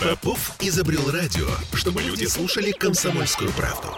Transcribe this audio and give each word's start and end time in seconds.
Попов 0.00 0.56
изобрел 0.60 1.10
радио, 1.10 1.46
чтобы 1.74 2.00
люди 2.00 2.24
слушали 2.24 2.70
комсомольскую 2.70 3.50
правду. 3.52 3.88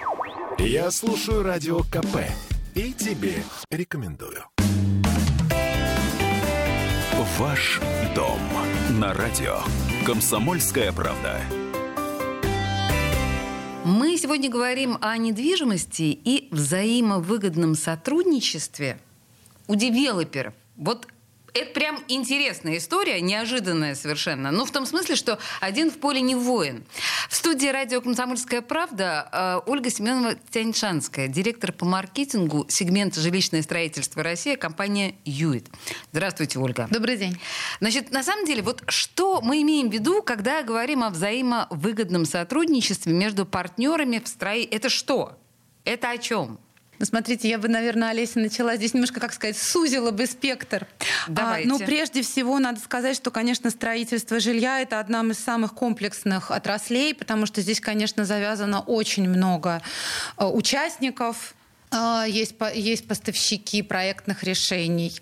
Я 0.59 0.91
слушаю 0.91 1.45
радио 1.45 1.85
КП 1.85 2.27
и 2.75 2.93
тебе 2.93 3.45
рекомендую. 3.71 4.43
Ваш 7.39 7.81
дом 8.17 8.41
на 8.99 9.15
радио. 9.15 9.61
Комсомольская 10.05 10.91
правда. 10.91 11.41
Мы 13.85 14.19
сегодня 14.19 14.51
говорим 14.51 14.99
о 15.01 15.17
недвижимости 15.17 16.03
и 16.03 16.49
взаимовыгодном 16.51 17.77
сотрудничестве 17.77 18.99
у 19.69 19.77
девелоперов. 19.77 20.55
Вот 20.77 21.07
это 21.55 21.73
прям 21.73 22.03
интересная 22.09 22.79
история, 22.79 23.21
неожиданная 23.21 23.95
совершенно. 23.95 24.51
Ну, 24.51 24.65
в 24.65 24.71
том 24.71 24.87
смысле, 24.87 25.17
что 25.17 25.39
один 25.61 25.91
в 25.91 25.99
поле 25.99 26.21
не 26.21 26.35
воин. 26.35 26.85
В 27.29 27.35
студии 27.35 27.67
радио 27.67 28.01
«Комсомольская 28.01 28.63
правда» 28.63 29.29
э, 29.33 29.71
Ольга 29.71 29.91
Семенова 29.91 30.35
Тяньшанская, 30.51 31.29
директор 31.29 31.73
по 31.73 31.85
маркетингу 31.85 32.67
сегмента 32.69 33.21
жилищное 33.21 33.63
строительство 33.63 34.23
России, 34.23 34.55
компания 34.55 35.17
«Юит». 35.25 35.69
Здравствуйте, 36.13 36.59
Ольга. 36.59 36.89
Добрый 36.91 37.17
день. 37.17 37.39
Значит, 37.81 38.11
на 38.13 38.23
самом 38.23 38.47
деле, 38.47 38.63
вот 38.63 38.83
что 38.89 39.41
мы 39.43 39.61
имеем 39.63 39.91
в 39.91 39.93
виду, 39.93 40.23
когда 40.23 40.63
говорим 40.63 41.05
о 41.05 41.11
взаимовыгодном 41.11 42.25
сотрудничестве 42.25 43.13
между 43.13 43.45
партнерами 43.45 44.19
в 44.19 44.29
строительстве? 44.29 44.77
Это 44.77 44.89
что? 44.89 45.39
Это 45.85 46.11
о 46.11 46.19
чем? 46.19 46.59
Ну, 47.03 47.07
смотрите, 47.07 47.49
я 47.49 47.59
бы, 47.59 47.67
наверное, 47.67 48.11
Олеся 48.11 48.39
начала 48.39 48.77
здесь 48.77 48.95
немножко, 48.95 49.19
как 49.19 49.33
сказать, 49.33 49.59
сузила 49.59 50.13
бы 50.13 50.25
спектр. 50.25 50.87
Давайте. 51.27 51.69
А, 51.69 51.73
ну, 51.73 51.81
прежде 51.81 52.23
всего, 52.23 52.61
надо 52.61 52.79
сказать, 52.79 53.17
что, 53.17 53.33
конечно, 53.33 53.71
строительство 53.71 54.39
жилья— 54.39 54.81
это 54.83 55.01
одна 55.01 55.23
из 55.23 55.41
самых 55.41 55.75
комплексных 55.75 56.53
отраслей, 56.53 57.13
потому 57.13 57.47
что 57.47 57.61
здесь, 57.61 57.81
конечно, 57.81 58.25
завязано 58.25 58.83
очень 58.83 59.29
много 59.29 59.83
э, 60.39 60.45
участников, 60.45 61.57
а, 61.91 62.25
есть, 62.25 62.55
есть 62.73 63.09
поставщики 63.09 63.83
проектных 63.83 64.45
решений, 64.45 65.13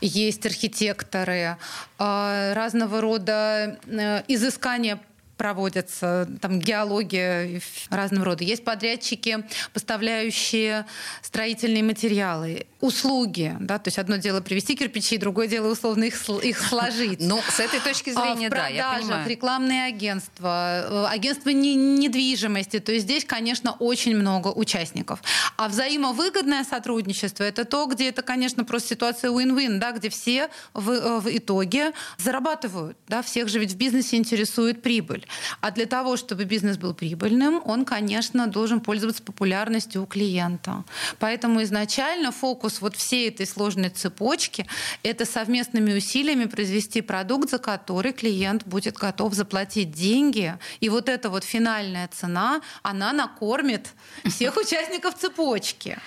есть 0.00 0.46
архитекторы, 0.46 1.56
а, 1.98 2.54
разного 2.54 3.00
рода 3.00 3.80
э, 3.86 4.22
изыскания 4.28 5.00
проводятся, 5.36 6.28
там 6.40 6.58
геология 6.58 7.60
разного 7.90 8.24
рода. 8.24 8.44
Есть 8.44 8.64
подрядчики, 8.64 9.44
поставляющие 9.72 10.86
строительные 11.22 11.82
материалы, 11.82 12.66
услуги. 12.80 13.56
Да? 13.60 13.78
То 13.78 13.88
есть 13.88 13.98
одно 13.98 14.16
дело 14.16 14.40
привезти 14.40 14.76
кирпичи, 14.76 15.16
другое 15.16 15.46
дело 15.48 15.72
условно 15.72 16.04
их, 16.04 16.28
их 16.42 16.60
сложить. 16.60 17.20
Ну, 17.20 17.40
с 17.48 17.60
этой 17.60 17.80
точки 17.80 18.10
а 18.10 18.12
зрения, 18.14 18.50
да, 18.50 18.68
я 18.68 18.94
понимаю. 18.98 19.28
рекламные 19.28 19.84
агентства, 19.86 20.84
э, 20.88 21.06
агентства 21.10 21.50
недвижимости. 21.50 22.78
То 22.78 22.92
есть 22.92 23.04
здесь, 23.04 23.24
конечно, 23.24 23.72
очень 23.72 24.16
много 24.16 24.48
участников. 24.48 25.20
А 25.56 25.68
взаимовыгодное 25.68 26.64
сотрудничество— 26.64 27.42
это 27.44 27.64
то, 27.64 27.86
где 27.86 28.08
это, 28.08 28.22
конечно, 28.22 28.64
просто 28.64 28.90
ситуация 28.90 29.30
win-win, 29.30 29.78
да, 29.78 29.92
где 29.92 30.08
все 30.08 30.48
в, 30.74 30.90
э, 30.90 31.20
в 31.20 31.28
итоге 31.28 31.92
зарабатывают. 32.18 32.96
Да? 33.08 33.22
Всех 33.22 33.48
же 33.48 33.58
ведь 33.58 33.72
в 33.72 33.76
бизнесе 33.76 34.16
интересует 34.16 34.82
прибыль 34.82 35.23
прибыль. 35.24 35.28
А 35.60 35.70
для 35.70 35.86
того, 35.86 36.16
чтобы 36.16 36.44
бизнес 36.44 36.76
был 36.76 36.94
прибыльным, 36.94 37.60
он, 37.64 37.84
конечно, 37.84 38.46
должен 38.46 38.80
пользоваться 38.80 39.22
популярностью 39.22 40.02
у 40.02 40.06
клиента. 40.06 40.84
Поэтому 41.18 41.62
изначально 41.62 42.32
фокус 42.32 42.80
вот 42.80 42.96
всей 42.96 43.28
этой 43.28 43.46
сложной 43.46 43.90
цепочки— 43.90 44.66
это 45.02 45.24
совместными 45.24 45.94
усилиями 45.94 46.46
произвести 46.46 47.02
продукт, 47.02 47.50
за 47.50 47.58
который 47.58 48.12
клиент 48.12 48.66
будет 48.66 48.96
готов 48.96 49.34
заплатить 49.34 49.92
деньги. 49.92 50.56
И 50.80 50.88
вот 50.88 51.08
эта 51.08 51.30
вот 51.30 51.44
финальная 51.44 52.08
цена, 52.08 52.60
она 52.82 53.12
накормит 53.12 53.88
всех 54.24 54.56
участников 54.56 55.14
цепочки. 55.14 55.98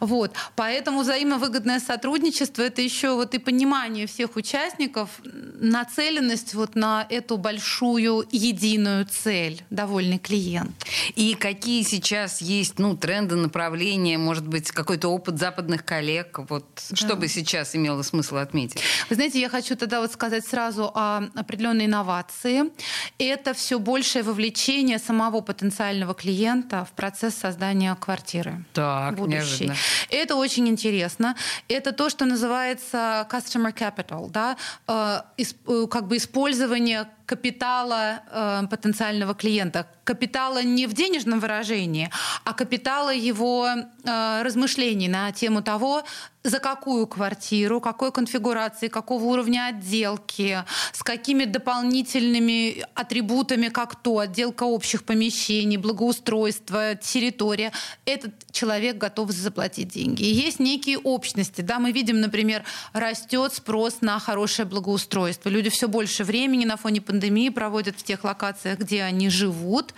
Вот. 0.00 0.32
Поэтому 0.56 1.00
взаимовыгодное 1.00 1.80
сотрудничество— 1.80 2.62
это 2.64 2.82
еще 2.82 3.14
вот 3.14 3.34
и 3.34 3.38
понимание 3.38 4.06
всех 4.06 4.36
участников, 4.36 5.08
нацеленность 5.24 6.54
вот 6.54 6.74
на 6.74 7.06
эту 7.08 7.36
большую 7.36 8.26
единую 8.54 9.06
цель, 9.06 9.62
довольный 9.70 10.18
клиент. 10.18 10.74
И 11.16 11.34
какие 11.34 11.82
сейчас 11.82 12.40
есть 12.40 12.78
ну, 12.78 12.96
тренды, 12.96 13.34
направления, 13.36 14.16
может 14.18 14.46
быть, 14.46 14.70
какой-то 14.70 15.08
опыт 15.08 15.38
западных 15.38 15.84
коллег, 15.84 16.38
вот, 16.48 16.64
да. 16.90 16.96
что 16.96 17.16
бы 17.16 17.28
сейчас 17.28 17.74
имело 17.74 18.02
смысл 18.02 18.36
отметить? 18.36 18.80
Вы 19.10 19.16
знаете, 19.16 19.40
я 19.40 19.48
хочу 19.48 19.76
тогда 19.76 20.00
вот 20.00 20.12
сказать 20.12 20.46
сразу 20.46 20.90
о 20.94 21.24
определенной 21.34 21.86
инновации. 21.86 22.70
Это 23.18 23.54
все 23.54 23.78
большее 23.78 24.22
вовлечение 24.22 24.98
самого 24.98 25.40
потенциального 25.40 26.14
клиента 26.14 26.84
в 26.84 26.92
процесс 26.92 27.34
создания 27.34 27.94
квартиры. 27.96 28.64
Так, 28.72 29.16
будущей. 29.16 29.36
неожиданно. 29.36 29.76
Это 30.10 30.36
очень 30.36 30.68
интересно. 30.68 31.36
Это 31.68 31.92
то, 31.92 32.08
что 32.08 32.24
называется 32.24 33.26
customer 33.30 33.74
capital, 33.74 34.30
да? 34.30 34.56
Э, 34.86 35.22
э, 35.38 35.86
как 35.90 36.06
бы 36.06 36.16
использование 36.16 37.08
капитала 37.26 38.20
э, 38.30 38.66
потенциального 38.70 39.34
клиента. 39.34 39.86
Капитала 40.04 40.62
не 40.62 40.86
в 40.86 40.92
денежном 40.92 41.40
выражении, 41.40 42.10
а 42.44 42.52
капитала 42.52 43.12
его 43.14 43.68
э, 43.68 44.42
размышлений 44.42 45.08
на 45.08 45.32
тему 45.32 45.62
того, 45.62 46.04
за 46.44 46.58
какую 46.58 47.06
квартиру, 47.06 47.80
какой 47.80 48.12
конфигурации, 48.12 48.88
какого 48.88 49.24
уровня 49.24 49.66
отделки, 49.68 50.62
с 50.92 51.02
какими 51.02 51.46
дополнительными 51.46 52.84
атрибутами, 52.94 53.68
как 53.68 53.96
то, 53.96 54.18
отделка 54.18 54.64
общих 54.64 55.04
помещений, 55.04 55.78
благоустройство, 55.78 56.96
территория, 56.96 57.72
этот 58.04 58.34
человек 58.52 58.98
готов 58.98 59.30
заплатить 59.30 59.88
деньги. 59.88 60.22
Есть 60.22 60.60
некие 60.60 60.98
общности. 60.98 61.62
Да, 61.62 61.78
мы 61.78 61.92
видим, 61.92 62.20
например, 62.20 62.62
растет 62.92 63.54
спрос 63.54 64.02
на 64.02 64.18
хорошее 64.18 64.68
благоустройство. 64.68 65.48
Люди 65.48 65.70
все 65.70 65.88
больше 65.88 66.24
времени 66.24 66.66
на 66.66 66.76
фоне 66.76 67.00
пандемии 67.00 67.48
проводят 67.48 67.96
в 67.98 68.02
тех 68.02 68.22
локациях, 68.22 68.80
где 68.80 69.02
они 69.02 69.30
живут. 69.30 69.94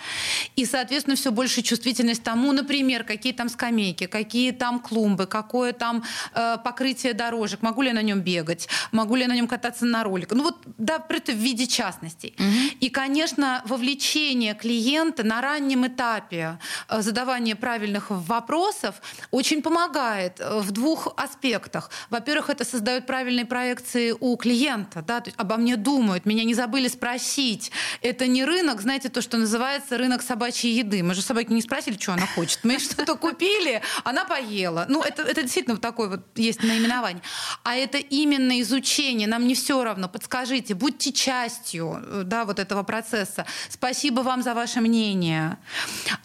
И, 0.55 0.65
соответственно, 0.65 1.17
все 1.17 1.33
больше 1.33 1.63
чувствительность 1.63 2.23
тому, 2.23 2.53
например, 2.53 3.03
какие 3.03 3.33
там 3.33 3.49
скамейки, 3.49 4.07
какие 4.07 4.53
там 4.53 4.79
клумбы, 4.79 5.27
какое 5.27 5.73
там 5.73 6.05
Э, 6.37 6.59
покрытие 6.63 7.15
дорожек, 7.15 7.63
могу 7.63 7.81
ли 7.81 7.89
я 7.89 7.95
на 7.95 8.03
нем 8.03 8.21
бегать, 8.21 8.69
могу 8.93 9.17
ли 9.17 9.23
я 9.23 9.29
на 9.29 9.35
нем 9.35 9.49
кататься 9.49 9.87
на 9.87 10.05
роликах. 10.05 10.37
Ну 10.37 10.45
вот, 10.45 10.57
да, 10.77 11.03
это 11.09 11.33
в 11.33 11.37
виде 11.37 11.67
частностей. 11.67 12.35
Угу. 12.39 12.77
И, 12.81 12.91
конечно, 12.91 13.63
вовлечение 13.65 14.55
клиента 14.55 15.25
на 15.25 15.41
раннем 15.41 15.87
этапе 15.87 16.59
э, 16.91 17.01
задавания 17.01 17.57
правильных 17.57 18.11
вопросов 18.11 18.97
очень 19.31 19.63
помогает 19.63 20.39
э, 20.39 20.61
в 20.61 20.73
двух 20.73 21.09
аспектах. 21.17 21.91
Во-первых, 22.11 22.51
это 22.51 22.67
создает 22.67 23.07
правильные 23.07 23.47
проекции 23.47 24.15
у 24.21 24.37
клиента, 24.37 25.01
да, 25.01 25.23
то 25.23 25.29
есть 25.29 25.41
обо 25.41 25.57
мне 25.57 25.77
думают, 25.77 26.27
меня 26.27 26.45
не 26.45 26.53
забыли 26.55 26.89
спросить. 26.89 27.73
Это 28.03 28.27
не 28.27 28.45
рынок, 28.45 28.83
знаете, 28.83 29.09
то, 29.09 29.23
что 29.23 29.39
называется 29.39 29.97
рынок 29.97 30.21
собачьей 30.21 30.75
еды. 30.75 31.03
Мы 31.03 31.15
же 31.15 31.23
собаки 31.23 31.51
не 31.51 31.63
спросили, 31.63 31.97
что 31.99 32.13
она 32.13 32.27
хочет. 32.27 32.61
Мы 32.63 32.79
что-то 32.79 33.15
купили, 33.17 33.81
она 34.05 34.27
поела. 34.27 34.85
Ну, 34.91 35.01
это, 35.01 35.23
это 35.23 35.41
действительно 35.41 35.77
вот 35.77 35.83
такой 35.83 36.11
вот 36.11 36.26
есть 36.35 36.63
наименование. 36.63 37.23
А 37.63 37.77
это 37.77 37.99
именно 37.99 38.61
изучение. 38.61 39.29
Нам 39.29 39.47
не 39.47 39.55
все 39.55 39.83
равно. 39.85 40.09
Подскажите, 40.09 40.75
будьте 40.75 41.13
частью 41.13 42.03
э, 42.05 42.23
да, 42.25 42.45
вот 42.45 42.59
этого 42.59 42.83
процесса. 42.83 43.47
Спасибо 43.69 44.21
вам 44.21 44.43
за 44.43 44.55
ваше 44.55 44.81
мнение. 44.81 45.59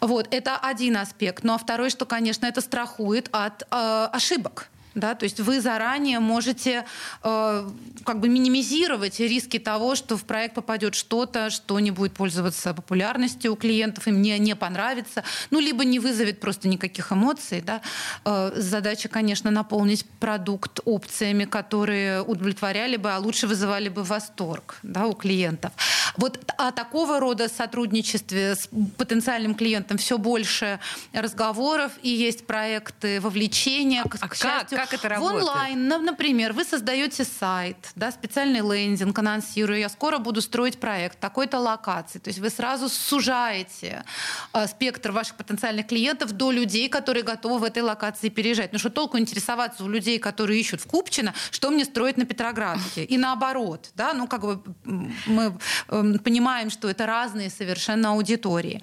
Вот, 0.00 0.28
это 0.30 0.56
один 0.56 0.96
аспект. 0.96 1.44
Ну 1.44 1.54
а 1.54 1.58
второй, 1.58 1.90
что, 1.90 2.06
конечно, 2.06 2.46
это 2.46 2.60
страхует 2.60 3.28
от 3.32 3.62
э, 3.62 4.08
ошибок. 4.12 4.71
Да, 4.94 5.14
то 5.14 5.24
есть 5.24 5.40
вы 5.40 5.60
заранее 5.60 6.20
можете 6.20 6.84
э, 7.22 7.70
как 8.04 8.20
бы 8.20 8.28
минимизировать 8.28 9.20
риски 9.20 9.58
того, 9.58 9.94
что 9.94 10.16
в 10.16 10.24
проект 10.24 10.54
попадет 10.54 10.94
что-то, 10.94 11.50
что 11.50 11.80
не 11.80 11.90
будет 11.90 12.12
пользоваться 12.12 12.74
популярностью 12.74 13.52
у 13.52 13.56
клиентов, 13.56 14.06
им 14.06 14.20
не, 14.20 14.38
не 14.38 14.54
понравится, 14.54 15.24
ну, 15.50 15.60
либо 15.60 15.84
не 15.84 15.98
вызовет 15.98 16.40
просто 16.40 16.68
никаких 16.68 17.12
эмоций. 17.12 17.62
Да. 17.62 17.80
Э, 18.24 18.52
задача, 18.56 19.08
конечно, 19.08 19.50
наполнить 19.50 20.04
продукт 20.20 20.80
опциями, 20.84 21.44
которые 21.44 22.22
удовлетворяли 22.22 22.96
бы, 22.96 23.12
а 23.12 23.18
лучше 23.18 23.46
вызывали 23.46 23.88
бы 23.88 24.02
восторг 24.02 24.76
да, 24.82 25.06
у 25.06 25.14
клиентов. 25.14 25.72
Вот 26.16 26.38
о 26.58 26.72
такого 26.72 27.20
рода 27.20 27.48
сотрудничестве 27.48 28.54
с 28.54 28.68
потенциальным 28.96 29.54
клиентом 29.54 29.96
все 29.98 30.18
больше 30.18 30.78
разговоров, 31.12 31.92
и 32.02 32.10
есть 32.10 32.46
проекты 32.46 33.20
вовлечения. 33.20 34.02
А, 34.04 34.08
к, 34.08 34.18
к 34.18 34.36
счастью, 34.36 34.78
Как 34.82 34.94
это 34.94 35.08
в 35.08 35.10
работает? 35.10 35.42
онлайн, 35.44 35.88
на- 35.88 35.98
например, 35.98 36.52
вы 36.52 36.64
создаете 36.64 37.24
сайт, 37.24 37.76
да, 37.94 38.10
специальный 38.10 38.60
лендинг, 38.60 39.18
анонсирую, 39.18 39.78
я 39.78 39.88
скоро 39.88 40.18
буду 40.18 40.40
строить 40.42 40.80
проект 40.80 41.20
такой-то 41.20 41.58
локации. 41.58 42.18
То 42.18 42.30
есть 42.30 42.40
вы 42.40 42.50
сразу 42.50 42.88
сужаете 42.88 44.04
э, 44.52 44.66
спектр 44.66 45.12
ваших 45.12 45.36
потенциальных 45.36 45.86
клиентов 45.86 46.32
до 46.32 46.50
людей, 46.50 46.88
которые 46.88 47.22
готовы 47.22 47.58
в 47.58 47.64
этой 47.64 47.82
локации 47.82 48.28
переезжать. 48.28 48.72
Ну 48.72 48.78
что 48.78 48.90
толку 48.90 49.18
интересоваться 49.18 49.84
у 49.84 49.88
людей, 49.88 50.18
которые 50.18 50.58
ищут 50.58 50.80
в 50.80 50.86
Купчино, 50.86 51.32
что 51.50 51.70
мне 51.70 51.84
строить 51.84 52.16
на 52.16 52.24
Петроградке? 52.24 53.04
И 53.04 53.18
наоборот, 53.18 53.90
да, 53.94 54.14
ну 54.14 54.26
как 54.26 54.40
бы 54.42 54.62
мы 55.26 55.58
эм, 55.88 56.18
понимаем, 56.18 56.70
что 56.70 56.88
это 56.88 57.06
разные 57.06 57.50
совершенно 57.50 58.10
аудитории. 58.10 58.82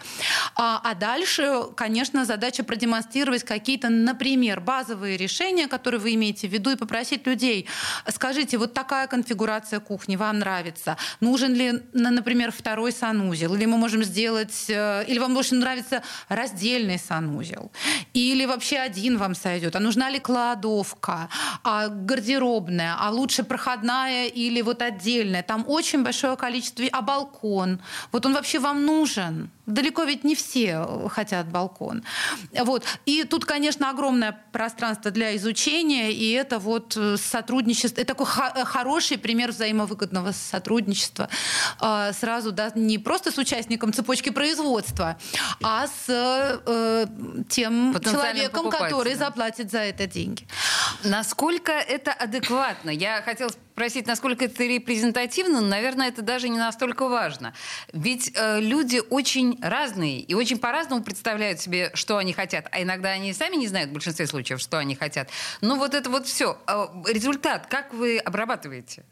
А, 0.55 0.79
а 0.83 0.95
дальше, 0.95 1.63
конечно, 1.75 2.25
задача 2.25 2.63
продемонстрировать 2.63 3.43
какие-то, 3.43 3.89
например, 3.89 4.61
базовые 4.61 5.17
решения, 5.17 5.67
которые 5.67 5.88
вы 5.97 6.13
имеете 6.15 6.47
в 6.47 6.51
виду, 6.53 6.69
и 6.71 6.75
попросить 6.75 7.25
людей, 7.27 7.67
скажите, 8.07 8.57
вот 8.57 8.73
такая 8.73 9.07
конфигурация 9.07 9.79
кухни 9.79 10.15
вам 10.15 10.39
нравится? 10.39 10.97
Нужен 11.19 11.53
ли, 11.53 11.81
на- 11.93 12.11
например, 12.11 12.51
второй 12.51 12.91
санузел? 12.91 13.55
Или 13.55 13.65
мы 13.65 13.77
можем 13.77 14.03
сделать, 14.03 14.65
э, 14.69 15.05
или 15.07 15.19
вам 15.19 15.33
больше 15.33 15.55
нравится 15.55 16.03
раздельный 16.27 16.99
санузел? 16.99 17.71
Или 18.13 18.45
вообще 18.45 18.77
один 18.77 19.17
вам 19.17 19.35
сойдет? 19.35 19.75
А 19.75 19.79
нужна 19.79 20.09
ли 20.09 20.19
кладовка? 20.19 21.29
А 21.63 21.87
гардеробная? 21.87 22.95
А 22.99 23.09
лучше 23.09 23.43
проходная 23.43 24.27
или 24.27 24.61
вот 24.61 24.81
отдельная? 24.81 25.43
Там 25.43 25.65
очень 25.67 26.03
большое 26.03 26.35
количество... 26.35 26.85
А 26.91 27.01
балкон? 27.01 27.79
Вот 28.11 28.25
он 28.25 28.33
вообще 28.33 28.59
вам 28.59 28.85
нужен? 28.85 29.49
Далеко 29.65 30.03
ведь 30.03 30.23
не 30.23 30.33
все 30.35 31.07
хотят 31.09 31.47
балкон. 31.47 32.03
Вот. 32.65 32.83
И 33.05 33.23
тут, 33.23 33.45
конечно, 33.45 33.91
огромное 33.91 34.31
пространство 34.51 35.11
для 35.11 35.35
изучения, 35.35 35.78
и 35.81 36.31
это 36.31 36.59
вот 36.59 36.95
э, 36.97 37.17
сотрудничество, 37.17 38.01
это 38.01 38.15
такой 38.15 38.27
э, 38.55 38.65
хороший 38.65 39.17
пример 39.17 39.51
взаимовыгодного 39.51 40.31
сотрудничества. 40.31 41.29
А, 41.79 42.13
Сразу, 42.13 42.51
да, 42.51 42.71
не 42.75 42.97
просто 42.97 43.31
с 43.31 43.37
участником 43.37 43.93
цепочки 43.93 44.29
производства, 44.29 45.17
а 45.63 45.87
с 45.87 46.05
э, 46.07 47.05
тем 47.49 47.95
человеком, 48.03 48.69
который 48.69 49.15
заплатит 49.15 49.71
за 49.71 49.79
это 49.79 50.07
деньги. 50.07 50.47
Насколько 51.03 51.71
это 51.71 52.11
адекватно? 52.11 52.89
Я 52.89 53.21
хотела 53.21 53.51
спросить, 53.79 54.07
насколько 54.07 54.43
это 54.43 54.65
репрезентативно, 54.65 55.61
но, 55.61 55.67
наверное, 55.67 56.09
это 56.09 56.21
даже 56.21 56.49
не 56.49 56.57
настолько 56.57 57.07
важно. 57.07 57.53
Ведь 57.93 58.29
э, 58.35 58.59
люди 58.59 59.01
очень 59.09 59.57
разные 59.61 60.19
и 60.19 60.33
очень 60.33 60.57
по-разному 60.57 61.01
представляют 61.01 61.61
себе, 61.61 61.89
что 61.93 62.17
они 62.17 62.33
хотят. 62.33 62.67
А 62.71 62.81
иногда 62.81 63.11
они 63.11 63.31
сами 63.31 63.55
не 63.55 63.69
знают 63.69 63.91
в 63.91 63.93
большинстве 63.93 64.27
случаев, 64.27 64.59
что 64.59 64.79
они 64.79 64.95
хотят. 64.95 65.29
Ну 65.61 65.77
вот 65.77 65.93
это 65.93 66.09
вот 66.09 66.27
все. 66.27 66.57
Результат, 67.07 67.67
как 67.67 67.93
вы 67.93 68.17
обрабатываете? 68.17 69.05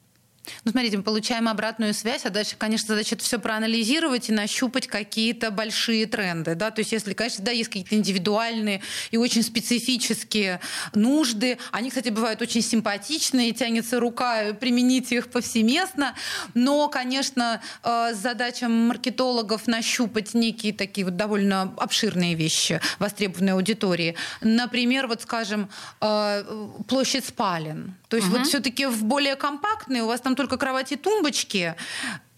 Ну, 0.63 0.71
смотрите, 0.71 0.97
мы 0.97 1.03
получаем 1.03 1.47
обратную 1.47 1.93
связь, 1.93 2.25
а 2.25 2.29
дальше, 2.29 2.55
конечно, 2.57 2.87
задача 2.87 3.15
это 3.15 3.23
все 3.23 3.39
проанализировать 3.39 4.29
и 4.29 4.31
нащупать 4.31 4.87
какие-то 4.87 5.51
большие 5.51 6.05
тренды. 6.05 6.55
Да? 6.55 6.71
То 6.71 6.81
есть, 6.81 6.91
если, 6.91 7.13
конечно, 7.13 7.43
да, 7.43 7.51
есть 7.51 7.69
какие-то 7.69 7.95
индивидуальные 7.95 8.81
и 9.11 9.17
очень 9.17 9.43
специфические 9.43 10.59
нужды, 10.93 11.57
они, 11.71 11.89
кстати, 11.89 12.09
бывают 12.09 12.41
очень 12.41 12.61
симпатичные, 12.61 13.51
тянется 13.51 13.99
рука 13.99 14.53
применить 14.53 15.11
их 15.11 15.29
повсеместно, 15.29 16.15
но, 16.53 16.87
конечно, 16.89 17.61
э, 17.83 18.13
задача 18.13 18.67
маркетологов 18.69 19.67
нащупать 19.67 20.33
некие 20.33 20.73
такие 20.73 21.05
вот 21.05 21.17
довольно 21.17 21.73
обширные 21.77 22.35
вещи 22.35 22.79
востребованной 22.99 23.53
аудитории. 23.53 24.15
Например, 24.41 25.07
вот, 25.07 25.21
скажем, 25.21 25.69
э, 26.01 26.43
площадь 26.87 27.25
спален. 27.25 27.95
То 28.09 28.15
есть 28.15 28.29
вот 28.29 28.47
все-таки 28.47 28.85
в 28.85 29.03
более 29.03 29.35
компактные 29.35 30.03
у 30.03 30.07
вас 30.07 30.21
там 30.21 30.35
только 30.37 30.57
кровати 30.57 30.93
и 30.93 30.97
тумбочки, 30.97 31.75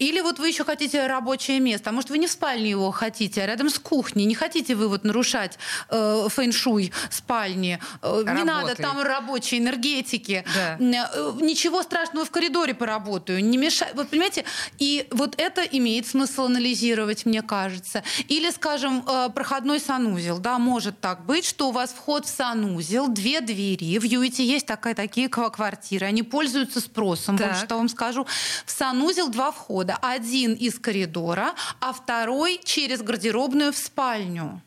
или 0.00 0.20
вот 0.20 0.38
вы 0.38 0.48
еще 0.48 0.64
хотите 0.64 1.06
рабочее 1.06 1.60
место, 1.60 1.90
а 1.90 1.92
может 1.92 2.10
вы 2.10 2.18
не 2.18 2.26
в 2.26 2.30
спальне 2.32 2.70
его 2.70 2.90
хотите, 2.90 3.42
а 3.42 3.46
рядом 3.46 3.68
с 3.70 3.78
кухней, 3.78 4.24
не 4.24 4.34
хотите 4.34 4.74
вы 4.74 4.88
вот 4.88 5.04
нарушать 5.04 5.58
э, 5.90 6.26
фэншуй 6.28 6.92
спальни, 7.10 7.78
э, 8.02 8.22
не 8.36 8.44
надо 8.44 8.74
там 8.74 9.00
рабочей 9.02 9.58
энергетики, 9.58 10.44
Да. 10.54 10.78
Э, 10.80 11.32
ничего 11.40 11.82
страшного 11.82 12.24
в 12.24 12.30
коридоре 12.30 12.74
поработаю, 12.74 13.44
не 13.44 13.58
мешай, 13.58 13.90
вот 13.94 14.08
понимаете, 14.08 14.44
и 14.78 15.06
вот 15.10 15.34
это 15.38 15.62
имеет 15.62 16.06
смысл 16.06 16.44
анализировать, 16.46 17.26
мне 17.26 17.42
кажется. 17.42 18.02
Или, 18.28 18.50
скажем, 18.50 19.04
э, 19.06 19.28
проходной 19.34 19.80
санузел, 19.80 20.38
да, 20.38 20.58
может 20.58 20.98
так 21.00 21.24
быть, 21.26 21.44
что 21.44 21.68
у 21.68 21.72
вас 21.72 21.90
вход 21.90 22.24
в 22.26 22.28
санузел, 22.30 23.08
две 23.08 23.40
двери, 23.42 23.98
в 23.98 24.04
Юите 24.04 24.44
есть 24.44 24.66
такая, 24.66 24.94
такие 24.94 25.28
ква- 25.28 25.50
квартиры, 25.50 26.06
они 26.06 26.22
пользуются 26.22 26.80
спросом, 26.80 27.36
Так. 27.36 27.48
вот 27.48 27.56
что 27.64 27.76
вам 27.76 27.88
скажу. 27.88 28.26
В 28.64 28.70
санузел 28.70 29.28
два 29.28 29.50
входа, 29.52 29.89
один 29.94 30.54
из 30.54 30.78
коридора, 30.78 31.54
а 31.80 31.92
второй 31.92 32.60
через 32.64 33.02
гардеробную 33.02 33.72
в 33.72 33.76
спальню. 33.76 34.62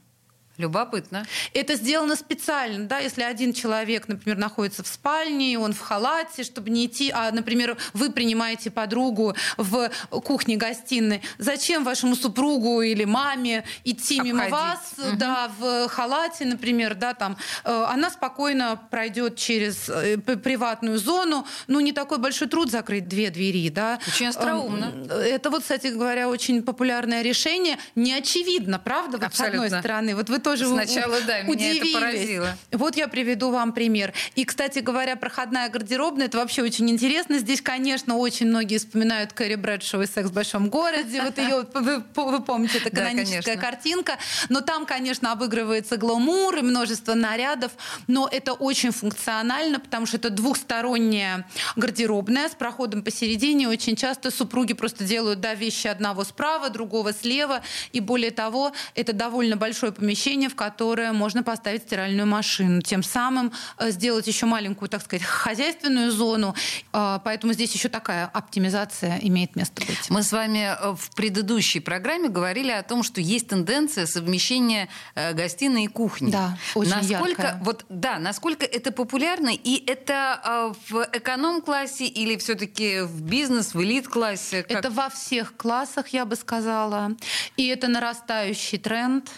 Любопытно. 0.58 1.26
Это 1.54 1.76
сделано 1.76 2.16
специально, 2.16 2.86
да, 2.86 3.00
если 3.00 3.24
один 3.24 3.54
человек, 3.54 4.08
например, 4.08 4.38
находится 4.38 4.84
в 4.84 4.88
спальне, 4.88 5.58
он 5.58 5.74
в 5.74 5.80
халате, 5.80 6.44
чтобы 6.44 6.70
не 6.70 6.86
идти, 6.86 7.10
а, 7.12 7.32
например, 7.32 7.76
вы 7.94 8.12
принимаете 8.12 8.70
подругу 8.70 9.36
в 9.58 9.90
кухне-гостиной, 10.10 11.24
зачем 11.40 11.84
вашему 11.84 12.16
супругу 12.16 12.82
или 12.82 13.04
маме 13.04 13.64
идти 13.84 14.20
мимо 14.20 14.44
Обходить. 14.44 14.54
вас, 14.54 15.18
да, 15.18 15.52
в 15.58 15.88
халате, 15.90 16.46
например, 16.46 16.94
да, 16.94 17.16
там, 17.16 17.36
э, 17.64 17.86
она 17.90 18.12
спокойно 18.12 18.80
пройдет 18.92 19.38
через 19.38 19.90
э, 19.90 20.18
приватную 20.18 21.00
зону, 21.00 21.48
ну, 21.66 21.80
не 21.80 21.94
такой 21.94 22.20
большой 22.20 22.48
труд 22.48 22.70
закрыть 22.70 23.08
две 23.08 23.32
двери, 23.32 23.70
да. 23.70 24.00
Очень 24.08 24.28
остроумно. 24.28 24.86
Эм, 24.86 25.10
Это 25.10 25.50
вот, 25.50 25.64
кстати 25.64 25.88
говоря, 25.88 26.30
очень 26.30 26.62
популярное 26.62 27.24
решение. 27.24 27.80
Не 27.96 28.14
очевидно, 28.14 28.78
правда, 28.78 29.18
вот 29.18 29.34
с 29.34 29.42
одной 29.42 29.70
стороны. 29.70 30.16
Вот 30.16 30.30
вы 30.30 30.43
тоже 30.44 30.68
Сначала, 30.68 31.20
да, 31.22 31.42
меня 31.42 31.44
это 31.44 31.52
удивились. 31.52 31.94
поразило. 31.94 32.58
Вот 32.72 32.96
я 32.96 33.08
приведу 33.08 33.52
вам 33.52 33.74
пример. 33.74 34.14
И, 34.36 34.46
кстати 34.46 34.80
говоря, 34.80 35.16
проходная 35.16 35.70
гардеробная, 35.70 36.28
это 36.28 36.38
вообще 36.38 36.62
очень 36.62 36.90
интересно. 36.90 37.40
Здесь, 37.40 37.62
конечно, 37.62 38.18
очень 38.18 38.48
многие 38.48 38.78
вспоминают 38.78 39.34
Кэрри 39.34 39.56
Брэдшоу 39.56 40.02
и 40.02 40.08
«Секс 40.08 40.30
в 40.30 40.34
большом 40.34 40.70
городе». 40.70 41.22
Вот 41.22 41.38
ее, 41.38 41.66
вы, 41.74 42.04
вы 42.16 42.42
помните, 42.42 42.80
это 42.80 42.92
Да, 42.92 43.02
каноническая 43.04 43.42
конечно. 43.42 43.62
картинка. 43.62 44.18
Но 44.50 44.62
там, 44.62 44.86
конечно, 44.86 45.32
обыгрывается 45.32 45.98
гламур 45.98 46.58
и 46.58 46.62
множество 46.62 47.14
нарядов. 47.14 47.72
Но 48.08 48.28
это 48.32 48.54
очень 48.54 48.92
функционально, 48.92 49.80
потому 49.80 50.06
что 50.06 50.18
это 50.18 50.30
двухсторонняя 50.30 51.48
гардеробная 51.76 52.50
с 52.50 52.56
проходом 52.56 53.04
посередине. 53.04 53.68
Очень 53.70 53.96
часто 53.96 54.32
супруги 54.32 54.74
просто 54.74 55.04
делают 55.04 55.40
да, 55.40 55.54
вещи 55.54 55.88
одного 55.88 56.24
справа, 56.24 56.70
другого 56.70 57.14
слева. 57.14 57.62
И 57.92 58.00
более 58.00 58.32
того, 58.32 58.74
это 58.96 59.14
довольно 59.14 59.56
большое 59.56 59.92
помещение, 59.92 60.33
в 60.50 60.56
которое 60.56 61.14
можно 61.14 61.44
поставить 61.44 61.84
стиральную 61.84 62.28
машину. 62.28 62.82
Тем 62.82 63.04
самым 63.04 63.52
э, 63.78 63.92
сделать 63.92 64.28
еще 64.28 64.46
маленькую, 64.46 64.90
так 64.90 65.02
сказать, 65.04 65.24
хозяйственную 65.26 66.12
зону. 66.12 66.56
Э, 66.92 67.20
Поэтому 67.24 67.54
здесь 67.54 67.74
еще 67.74 67.90
такая 67.90 68.26
оптимизация 68.26 69.20
имеет 69.22 69.56
место 69.56 69.82
быть. 69.86 70.10
Мы 70.10 70.24
с 70.24 70.32
вами 70.32 70.76
э, 70.80 70.96
в 70.96 71.16
предыдущей 71.16 71.80
программе 71.80 72.30
говорили 72.30 72.72
о 72.72 72.84
том, 72.84 73.04
что 73.04 73.22
есть 73.22 73.48
тенденция 73.50 74.06
совмещения 74.06 74.90
гостиной 75.34 75.86
и 75.86 75.88
кухни. 75.88 76.32
Да, 76.32 76.58
очень 76.76 76.92
насколько, 76.92 77.42
яркая. 77.42 77.60
Вот, 77.64 77.86
да, 77.90 78.20
насколько 78.20 78.66
это 78.66 78.92
популярно, 78.92 79.50
и 79.54 79.84
это 79.86 80.74
в 80.90 81.08
эконом-классе 81.14 82.06
или 82.06 82.36
все-таки 82.38 83.02
в 83.02 83.22
бизнес, 83.22 83.74
в 83.74 83.82
элит-классе? 83.82 84.64
Как- 84.64 84.80
Это 84.80 84.90
во 84.90 85.10
всех 85.10 85.56
классах, 85.56 86.10
я 86.10 86.26
бы 86.26 86.36
сказала. 86.36 87.12
И 87.58 87.68
это 87.68 87.88
нарастающий 87.88 88.78
тренд. 88.78 89.30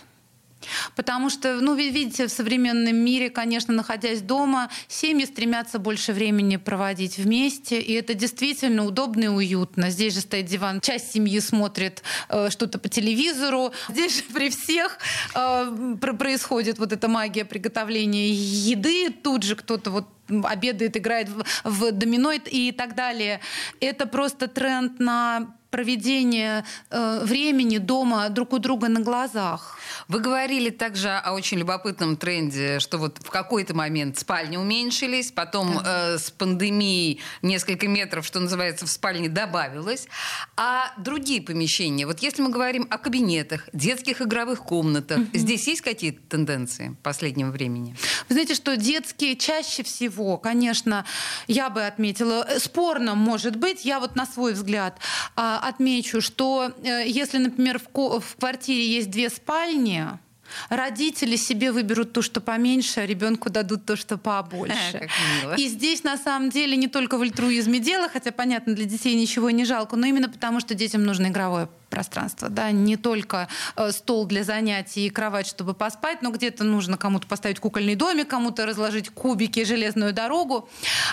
Потому 0.95 1.29
что, 1.29 1.55
ну, 1.62 1.75
вы 1.75 1.89
видите, 1.89 2.27
в 2.27 2.31
современном 2.31 2.95
мире, 2.95 3.29
конечно, 3.29 3.74
находясь 3.74 4.22
дома, 4.22 4.69
семьи 4.88 5.25
стремятся 5.25 5.79
больше 5.79 6.13
времени 6.13 6.57
проводить 6.57 7.17
вместе, 7.17 7.79
и 7.79 7.93
это 7.93 8.13
действительно 8.13 8.86
удобно 8.86 9.25
и 9.25 9.27
уютно. 9.27 9.89
Здесь 9.89 10.13
же 10.13 10.22
стоит 10.22 10.45
диван, 10.45 10.81
часть 10.81 11.12
семьи 11.12 11.39
смотрит 11.39 12.03
э, 12.29 12.50
что-то 12.50 12.79
по 12.79 12.89
телевизору. 12.89 13.72
Здесь 13.89 14.17
же 14.17 14.24
при 14.34 14.50
всех 14.50 14.98
э, 15.34 15.95
про- 16.00 16.13
происходит 16.13 16.79
вот 16.79 16.91
эта 16.91 17.07
магия 17.07 17.45
приготовления 17.45 18.29
еды. 18.29 19.10
Тут 19.10 19.43
же 19.43 19.55
кто-то 19.55 19.91
вот 19.91 20.07
обедает, 20.43 20.98
играет 20.98 21.29
в, 21.29 21.43
в 21.63 21.91
домино 21.91 22.31
и 22.31 22.72
так 22.72 22.95
далее. 22.95 23.39
Это 23.79 24.05
просто 24.07 24.48
тренд 24.48 25.00
на 25.00 25.55
проведение 25.75 26.63
э, 26.89 27.20
времени 27.25 27.79
дома 27.79 28.29
друг 28.29 28.53
у 28.53 28.60
друга 28.60 28.88
на 28.88 29.01
глазах. 29.01 29.77
Вы 30.08 30.22
говорили 30.22 30.70
также 30.70 31.10
о 31.10 31.34
очень 31.34 31.58
любопытном 31.58 32.15
тренде, 32.15 32.79
что 32.79 32.98
вот 32.98 33.17
в 33.22 33.29
какой-то 33.29 33.74
момент 33.75 34.17
спальни 34.17 34.55
уменьшились, 34.55 35.34
потом 35.34 35.77
э, 35.77 36.17
с 36.17 36.32
пандемией 36.32 37.20
несколько 37.41 37.89
метров, 37.89 38.25
что 38.25 38.39
называется, 38.39 38.86
в 38.86 38.89
спальне 38.89 39.27
добавилось. 39.27 40.08
А 40.55 40.94
другие 40.98 41.41
помещения, 41.41 42.05
вот 42.05 42.20
если 42.20 42.41
мы 42.41 42.51
говорим 42.51 42.88
о 42.89 42.98
кабинетах, 42.98 43.67
детских 43.74 44.22
игровых 44.22 44.63
комнатах, 44.63 45.17
угу. 45.17 45.27
здесь 45.34 45.67
есть 45.67 45.82
какие-то 45.82 46.22
тенденции 46.29 46.96
последнего 47.03 47.51
времени? 47.51 47.98
Вы 48.29 48.36
знаете, 48.36 48.55
что 48.55 48.77
детские 48.77 49.36
чаще 49.36 49.84
всего, 49.84 50.38
конечно, 50.38 51.03
я 51.48 51.70
бы 51.70 51.86
отметила, 51.86 52.46
э, 52.48 52.60
спорно 52.60 53.15
может 53.15 53.58
быть, 53.58 53.84
я 53.84 54.00
вот 54.00 54.15
на 54.15 54.25
свой 54.25 54.53
взгляд 54.53 54.98
а, 55.36 55.64
отмечу, 55.67 56.22
что 56.22 56.72
э, 56.84 57.07
если, 57.07 57.38
например, 57.38 57.79
в, 57.79 58.19
в 58.19 58.36
квартире 58.38 58.88
есть 58.88 59.10
две 59.10 59.29
спальни, 59.29 60.05
Родители 60.69 61.36
себе 61.36 61.72
выберут 61.72 62.13
то, 62.13 62.22
что 62.22 62.39
поменьше, 62.39 63.01
а 63.01 63.05
ребенку 63.05 63.50
дадут 63.50 63.86
то, 63.86 63.95
что 63.95 64.17
побольше. 64.17 65.10
А, 65.43 65.55
и 65.55 65.67
здесь 65.67 66.03
на 66.03 66.17
самом 66.17 66.50
деле 66.50 66.77
не 66.77 66.88
только 66.88 67.17
в 67.17 67.22
альтруизме 67.22 67.79
дело, 67.79 68.10
хотя 68.10 68.31
понятно, 68.31 68.74
для 68.74 68.86
детей 68.86 69.15
ничего 69.15 69.50
не 69.50 69.65
жалко, 69.65 69.95
но 69.95 70.05
именно 70.05 70.29
потому, 70.29 70.60
что 70.60 70.75
детям 70.75 71.03
нужно 71.03 71.27
игровое 71.27 71.67
пространство, 71.95 72.49
да, 72.49 72.71
не 72.71 72.97
только 72.97 73.47
э, 73.77 73.91
стол 73.93 74.25
для 74.25 74.43
занятий 74.43 75.07
и 75.07 75.09
кровать, 75.09 75.47
чтобы 75.47 75.73
поспать, 75.73 76.21
но 76.21 76.29
где-то 76.29 76.65
нужно 76.65 76.97
кому-то 76.97 77.25
поставить 77.25 77.61
кукольный 77.61 77.95
домик, 77.95 78.27
кому-то 78.27 78.65
разложить 78.65 79.09
кубики, 79.09 79.63
железную 79.63 80.11
дорогу. 80.11 80.67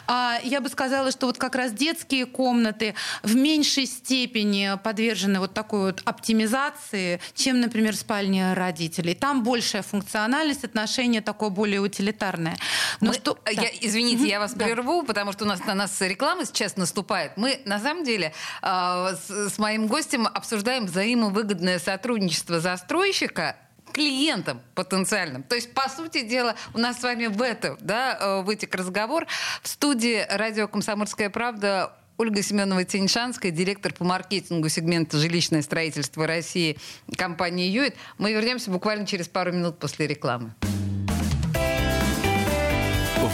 А 0.09 0.41
я 0.43 0.61
бы 0.61 0.69
сказала, 0.69 1.13
что 1.13 1.27
вот 1.27 1.39
как 1.39 1.55
раз 1.55 1.71
детские 1.73 2.27
комнаты 2.27 2.97
в 3.23 3.37
меньшей 3.37 3.87
степени 3.87 4.77
подвержены 4.83 5.39
вот 5.39 5.55
такой 5.55 5.93
вот 5.93 6.03
оптимизации, 6.05 7.21
чем, 7.35 7.61
например, 7.61 7.95
спальни 7.95 8.53
родителей. 8.53 9.15
Там 9.15 9.45
большая 9.45 9.83
функциональность, 9.83 10.65
отношение 10.65 11.21
такое 11.21 11.51
более 11.51 11.81
утилитарное. 11.81 12.57
Но 13.01 13.11
Мы, 13.11 13.15
что... 13.15 13.39
я, 13.53 13.69
извините, 13.81 14.27
я 14.27 14.41
вас 14.41 14.55
прерву, 14.55 15.05
потому 15.05 15.31
что 15.31 15.45
у 15.45 15.49
нас 15.49 15.65
на 15.65 15.75
нас 15.75 16.01
реклама 16.01 16.45
сейчас 16.45 16.77
наступает. 16.77 17.37
Мы, 17.37 17.61
на 17.67 17.79
самом 17.79 18.03
деле, 18.03 18.33
э, 18.63 19.15
с, 19.29 19.55
с 19.55 19.59
моим 19.59 19.87
гостем 19.87 20.27
обсуждаем 20.27 20.72
обсуждаем 20.73 20.87
взаимовыгодное 20.87 21.79
сотрудничество 21.79 22.61
застройщика 22.61 23.57
клиентам 23.93 24.63
потенциальным. 24.75 25.43
То 25.43 25.55
есть, 25.55 25.75
по 25.75 25.89
сути 25.89 26.27
дела, 26.27 26.55
у 26.73 26.79
нас 26.79 27.01
с 27.01 27.03
вами 27.03 27.27
в 27.27 27.43
это, 27.43 27.77
да, 27.81 28.17
э, 28.19 28.43
вытек 28.43 28.75
разговор. 28.75 29.27
В 29.63 29.69
студии 29.69 30.25
радио 30.31 30.69
«Комсомольская 30.69 31.29
правда» 31.29 31.93
Ольга 32.17 32.43
Семенова 32.43 32.85
Теньшанская, 32.85 33.51
директор 33.51 33.93
по 33.93 34.05
маркетингу 34.05 34.69
сегмента 34.69 35.19
жилищное 35.19 35.63
строительство 35.63 36.27
России 36.27 36.79
компании 37.17 37.69
«Юит». 37.69 37.97
Мы 38.17 38.33
вернемся 38.33 38.71
буквально 38.71 39.07
через 39.07 39.29
пару 39.29 39.53
минут 39.53 39.79
после 39.79 40.07
рекламы. 40.07 40.55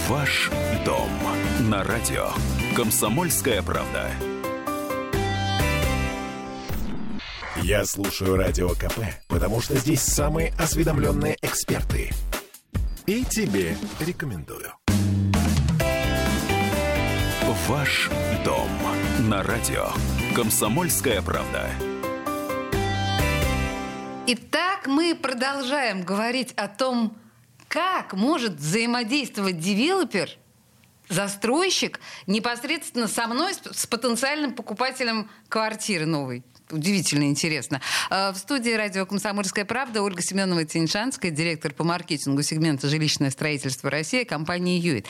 Ваш 0.09 0.50
дом 0.87 1.11
на 1.68 1.85
радио 1.85 2.30
«Комсомольская 2.75 3.62
правда». 3.62 4.11
Я 7.69 7.85
слушаю 7.85 8.37
Радио 8.37 8.71
КП, 8.71 8.99
потому 9.29 9.61
что 9.61 9.77
здесь 9.77 10.01
самые 10.01 10.55
осведомленные 10.59 11.37
эксперты. 11.43 12.11
И 13.05 13.27
тебе 13.27 13.77
рекомендую. 14.01 14.73
Ваш 17.67 18.09
дом 18.43 18.71
на 19.29 19.43
радио. 19.43 19.89
Комсомольская 20.35 21.21
правда. 21.21 21.69
Итак, 24.29 24.87
мы 24.87 25.15
продолжаем 25.15 26.05
говорить 26.05 26.55
о 26.55 26.69
том, 26.69 27.19
как 27.69 28.15
может 28.15 28.55
взаимодействовать 28.55 29.59
девелопер, 29.59 30.31
застройщик 31.11 32.01
непосредственно 32.27 33.09
со 33.09 33.27
мной, 33.27 33.53
с 33.53 33.87
потенциальным 33.87 34.55
покупателем 34.55 35.29
квартиры 35.51 36.07
новой 36.07 36.43
удивительно 36.71 37.25
интересно. 37.25 37.81
А, 38.11 38.33
в 38.33 38.39
студии 38.39 38.71
радио 38.71 39.07
«Комсомольская 39.07 39.65
правда» 39.65 40.03
Ольга 40.03 40.23
Семенова 40.23 40.65
Тиньшанская, 40.65 41.31
директор 41.31 41.73
по 41.73 41.85
маркетингу 41.85 42.43
сегмента 42.43 42.89
«Жилищное 42.89 43.31
строительство 43.31 43.91
России» 43.91 44.25
компании 44.25 44.79
«Юит». 44.79 45.07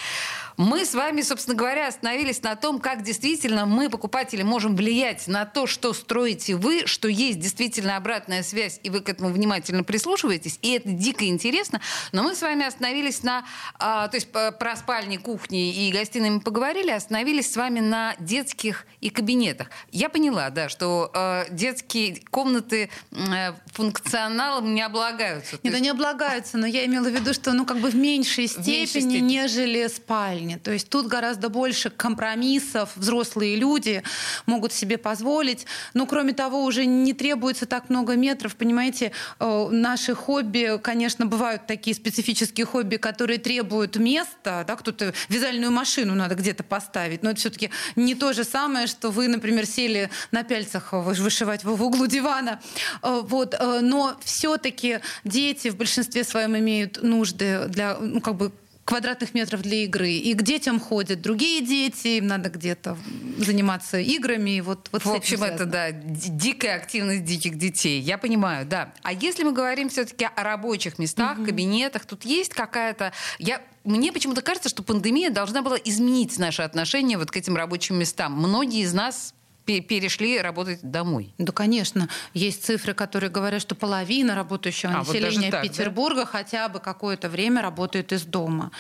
Мы 0.57 0.85
с 0.85 0.95
вами, 0.95 1.23
собственно 1.23 1.57
говоря, 1.57 1.87
остановились 1.87 2.43
на 2.43 2.57
том, 2.57 2.81
как 2.81 3.05
действительно 3.05 3.65
мы, 3.65 3.89
покупатели, 3.89 4.43
можем 4.43 4.75
влиять 4.75 5.29
на 5.29 5.47
то, 5.47 5.69
что 5.69 5.93
строите 5.93 6.57
вы, 6.57 6.87
что 6.87 7.07
есть 7.07 7.39
действительно 7.39 7.97
обратная 7.97 8.43
связь, 8.43 8.81
и 8.83 8.91
вы 8.91 9.01
к 9.01 9.09
этому 9.09 9.31
внимательно 9.31 9.85
прислушиваетесь, 9.85 10.59
и 10.63 10.73
это 10.73 10.89
дико 10.91 11.27
интересно. 11.27 11.81
Но 12.11 12.25
мы 12.25 12.35
с 12.35 12.43
вами 12.43 12.67
остановились 12.67 13.23
на... 13.23 13.45
А, 13.79 14.09
то 14.09 14.17
есть 14.17 14.31
про 14.33 14.77
спальни, 14.77 15.17
кухни 15.17 15.87
и 15.87 15.93
гостиные 15.93 16.33
мы 16.33 16.41
поговорили, 16.41 16.91
остановились 16.91 17.53
с 17.53 17.57
вами 17.57 17.79
на 17.79 18.17
детских 18.19 18.85
и 19.01 19.11
кабинетах. 19.11 19.71
Я 19.93 20.09
поняла, 20.09 20.51
да, 20.51 20.69
что 20.69 21.11
а, 21.15 21.47
детские 21.51 22.23
комнаты 22.31 22.91
э, 23.13 23.53
функционалом 23.73 24.75
не 24.75 24.83
облагаются. 24.83 25.59
Нет, 25.63 25.75
они 25.75 25.89
облагаются, 25.89 26.59
но 26.59 26.67
я 26.67 26.85
имела 26.85 27.09
в 27.09 27.13
виду, 27.15 27.35
что 27.35 27.53
ну 27.53 27.65
как 27.65 27.79
бы 27.79 27.91
в 27.91 27.97
меньшей 27.97 28.47
степени, 28.47 28.71
меньшей 28.71 29.01
степени. 29.03 29.19
нежели 29.19 29.87
спальни. 29.89 30.57
То 30.57 30.73
есть 30.73 30.89
тут 30.89 31.07
гораздо 31.07 31.49
больше 31.49 31.91
компромиссов, 31.91 32.97
взрослые 32.97 33.57
люди 33.57 34.03
могут 34.47 34.73
себе 34.73 34.99
позволить. 34.99 35.67
Но 35.95 36.07
кроме 36.07 36.33
того, 36.33 36.65
уже 36.65 36.87
не 36.87 37.13
требуется 37.13 37.67
так 37.67 37.91
много 37.91 38.17
метров. 38.17 38.57
Понимаете, 38.57 39.13
э, 39.39 39.69
наши 39.71 40.15
хобби, 40.15 40.79
конечно, 40.83 41.27
бывают 41.27 41.67
такие 41.67 41.95
специфические 41.95 42.67
хобби, 42.67 42.97
которые 42.97 43.39
требуют 43.39 43.97
места. 43.97 44.65
Да, 44.67 44.77
кто-то 44.77 45.15
вязальную 45.29 45.73
машину 45.73 46.15
надо 46.15 46.35
где-то 46.35 46.63
поставить. 46.63 47.23
Но 47.23 47.31
это 47.31 47.41
все-таки 47.41 47.71
не 47.97 48.15
то 48.15 48.33
же 48.33 48.45
самое, 48.45 48.87
что 48.87 49.11
вы, 49.11 49.29
например, 49.29 49.67
сели 49.67 50.11
на 50.31 50.43
пяльцах 50.43 50.93
выше 50.93 51.38
вышивать 51.39 51.65
в 51.65 51.83
углу 51.83 52.07
дивана. 52.07 52.61
Э, 53.03 53.23
вот. 53.25 53.55
Э, 53.55 53.81
но 53.81 54.17
все-таки 54.23 55.01
дети 55.25 55.69
в 55.69 55.77
большинстве 55.77 56.25
своем 56.25 56.57
имеют 56.57 57.03
нужды 57.03 57.67
для, 57.69 57.97
ну, 57.99 58.21
как 58.21 58.37
бы, 58.37 58.53
квадратных 58.85 59.35
метров 59.35 59.61
для 59.61 59.85
игры. 59.85 60.13
И 60.13 60.33
к 60.33 60.43
детям 60.43 60.81
ходят 60.81 61.21
другие 61.21 61.61
дети, 61.61 62.19
им 62.19 62.27
надо 62.27 62.49
где-то 62.49 62.97
заниматься 63.37 63.99
играми. 63.99 64.57
И 64.57 64.61
вот, 64.63 64.89
вот 64.93 65.05
в 65.05 65.11
общем, 65.11 65.43
это, 65.43 65.67
да, 65.67 65.91
дикая 65.93 66.77
активность 66.77 67.25
диких 67.25 67.59
детей. 67.59 68.01
Я 68.01 68.17
понимаю, 68.17 68.65
да. 68.67 68.95
А 69.03 69.13
если 69.13 69.45
мы 69.45 69.53
говорим 69.53 69.91
все-таки 69.91 70.25
о 70.25 70.43
рабочих 70.43 70.99
местах, 70.99 71.39
угу. 71.39 71.47
кабинетах, 71.47 72.07
тут 72.07 72.25
есть 72.25 72.55
какая-то... 72.55 73.13
Я 73.39 73.61
мне 73.85 74.13
почему-то 74.13 74.43
кажется, 74.43 74.69
что 74.69 74.83
пандемия 74.83 75.31
должна 75.31 75.63
была 75.63 75.77
изменить 75.77 76.39
наши 76.39 76.63
отношения 76.63 77.17
вот 77.17 77.31
к 77.31 77.37
этим 77.37 77.57
рабочим 77.57 77.97
местам. 77.97 78.33
Многие 78.33 78.83
из 78.83 78.93
нас 78.93 79.35
перешли 79.69 80.41
работать 80.41 80.81
домой. 80.83 81.35
Да, 81.39 81.53
конечно. 81.53 82.09
Есть 82.35 82.65
цифры, 82.65 82.95
которые 82.95 83.31
говорят, 83.31 83.63
что 83.63 83.75
половина 83.75 84.35
работающего 84.35 84.93
а, 84.93 84.99
населения 84.99 85.47
вот 85.47 85.51
так, 85.51 85.63
Петербурга 85.63 86.21
да? 86.21 86.27
хотя 86.27 86.69
бы 86.69 86.81
какое-то 86.81 87.29
время 87.29 87.63
работает 87.63 88.13
из 88.13 88.23
дома. 88.23 88.71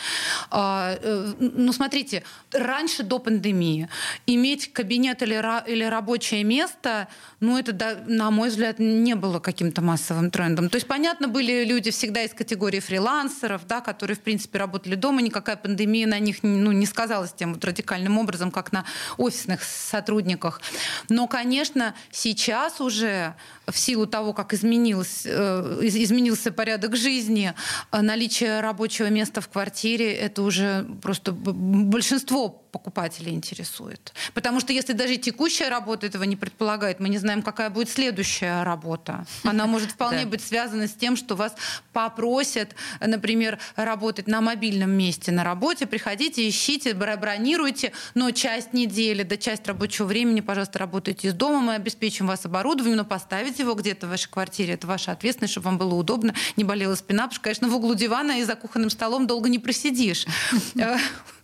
А, 0.51 0.97
э, 1.01 1.35
ну, 1.39 1.73
смотрите, 1.73 2.25
раньше, 2.53 3.03
до 3.03 3.19
пандемии, 3.19 3.89
иметь 4.27 4.73
кабинет 4.73 5.23
или, 5.23 5.35
или 5.71 5.85
рабочее 5.85 6.45
место, 6.45 7.09
ну, 7.41 7.59
это, 7.59 8.03
на 8.07 8.31
мой 8.31 8.49
взгляд, 8.49 8.79
не 8.79 9.15
было 9.15 9.39
каким-то 9.39 9.83
массовым 9.83 10.31
трендом. 10.31 10.69
То 10.69 10.77
есть, 10.77 10.87
понятно, 10.87 11.29
были 11.29 11.65
люди 11.65 11.91
всегда 11.91 12.23
из 12.23 12.33
категории 12.33 12.81
фрилансеров, 12.81 13.67
да, 13.67 13.81
которые, 13.81 14.17
в 14.17 14.21
принципе, 14.21 14.59
работали 14.59 14.95
дома, 14.95 15.23
никакая 15.23 15.57
пандемия 15.57 16.07
на 16.07 16.19
них 16.19 16.39
ну, 16.43 16.73
не 16.73 16.87
сказалась 16.87 17.33
тем 17.33 17.55
вот 17.55 17.65
радикальным 17.65 18.19
образом, 18.19 18.51
как 18.51 18.73
на 18.73 18.85
офисных 19.17 19.63
сотрудниках. 19.63 20.61
Но, 21.09 21.27
конечно, 21.27 21.95
сейчас 22.11 22.81
уже 22.81 23.35
в 23.67 23.79
силу 23.79 24.07
того, 24.07 24.33
как 24.33 24.55
изменился, 24.55 25.29
э, 25.31 25.79
изменился 25.83 26.53
порядок 26.53 26.97
жизни, 26.97 27.55
э, 27.93 28.01
наличие 28.01 28.61
рабочего 28.61 29.07
места 29.07 29.41
в 29.41 29.49
квартире, 29.49 30.13
это 30.13 30.43
уже 30.43 30.87
просто 31.03 31.33
большинство 31.33 32.49
покупателей 32.71 33.33
интересует. 33.33 34.13
Потому 34.35 34.61
что 34.61 34.73
если 34.73 34.93
даже 34.93 35.17
текущая 35.17 35.69
работа 35.69 36.07
этого 36.07 36.25
не 36.25 36.37
предполагает, 36.37 37.01
мы 37.01 37.09
не 37.09 37.19
знаем, 37.19 37.43
какая 37.43 37.71
будет 37.71 37.89
следующая 37.89 38.63
работа. 38.63 39.27
Она 39.45 39.67
может 39.69 39.93
вполне 39.93 40.27
быть 40.27 40.43
связана 40.43 40.87
с 40.87 40.93
тем, 40.93 41.17
что 41.17 41.37
вас 41.37 41.55
попросят, 41.93 42.75
например, 43.01 43.59
работать 43.77 44.27
на 44.27 44.41
мобильном 44.41 44.91
месте 44.91 45.33
на 45.33 45.45
работе. 45.45 45.87
Приходите, 45.87 46.49
ищите, 46.49 46.95
бронируйте, 46.95 47.93
но 48.15 48.31
часть 48.31 48.73
недели, 48.73 49.23
да 49.23 49.37
часть 49.37 49.67
рабочего 49.67 50.07
времени, 50.07 50.41
пожалуйста, 50.41 50.79
работайте 50.79 51.29
из 51.29 51.35
дома, 51.35 51.61
мы 51.61 51.75
обеспечим 51.75 52.27
вас 52.27 52.45
оборудованием, 52.45 52.99
но 52.99 53.05
поставить 53.05 53.59
его 53.59 53.75
где-то 53.75 54.07
в 54.07 54.11
вашей 54.11 54.31
квартире. 54.31 54.75
Это 54.75 54.87
ваша 54.87 55.13
ответственность, 55.13 55.53
чтобы 55.53 55.67
вам 55.67 55.79
было 55.79 55.95
удобно, 55.95 56.35
не 56.57 56.65
болела 56.65 56.95
спина, 56.95 57.25
потому 57.25 57.35
что, 57.35 57.43
конечно, 57.43 57.69
в 57.69 57.75
углу 57.75 57.95
дивана 57.95 58.41
и 58.41 58.45
за 58.45 58.55
кухонным 58.55 58.91
столом 58.91 59.27
долго 59.27 59.49
не 59.49 59.59
просидишь. 59.59 60.27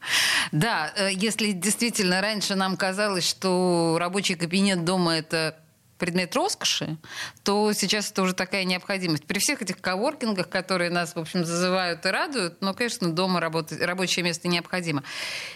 Да, 0.52 0.92
э, 0.96 1.10
если 1.12 1.52
действительно 1.52 2.20
раньше 2.20 2.54
нам 2.54 2.76
казалось, 2.76 3.28
что 3.28 3.96
рабочий 3.98 4.34
кабинет 4.34 4.84
дома 4.84 5.16
это 5.16 5.58
предмет 5.98 6.34
роскоши, 6.34 6.96
то 7.44 7.72
сейчас 7.72 8.10
это 8.10 8.22
уже 8.22 8.34
такая 8.34 8.64
необходимость. 8.64 9.24
При 9.24 9.38
всех 9.38 9.62
этих 9.62 9.80
коворкингах, 9.80 10.48
которые 10.48 10.90
нас, 10.90 11.14
в 11.14 11.18
общем, 11.18 11.44
зазывают 11.44 12.04
и 12.04 12.10
радуют, 12.10 12.60
но, 12.60 12.74
конечно, 12.74 13.12
дома 13.12 13.40
работать, 13.40 13.80
рабочее 13.80 14.24
место 14.24 14.48
необходимо. 14.48 15.02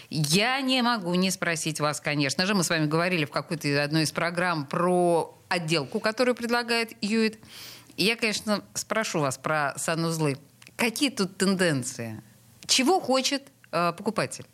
Я 0.09 0.59
не 0.61 0.81
могу 0.81 1.13
не 1.15 1.29
спросить 1.31 1.79
вас, 1.79 1.99
конечно 1.99 2.45
же, 2.45 2.55
мы 2.55 2.63
с 2.63 2.69
вами 2.69 2.85
говорили 2.85 3.25
в 3.25 3.31
какой-то 3.31 3.83
одной 3.83 4.03
из 4.03 4.11
программ 4.11 4.65
про 4.65 5.37
отделку, 5.49 5.99
которую 5.99 6.35
предлагает 6.35 6.93
Юит. 7.01 7.39
Я, 7.97 8.15
конечно, 8.15 8.63
спрошу 8.73 9.19
вас 9.19 9.37
про 9.37 9.73
санузлы. 9.77 10.37
Какие 10.77 11.09
тут 11.09 11.37
тенденции? 11.37 12.23
Чего 12.65 13.01
хочет 13.01 13.43
покупатель? 13.71 14.45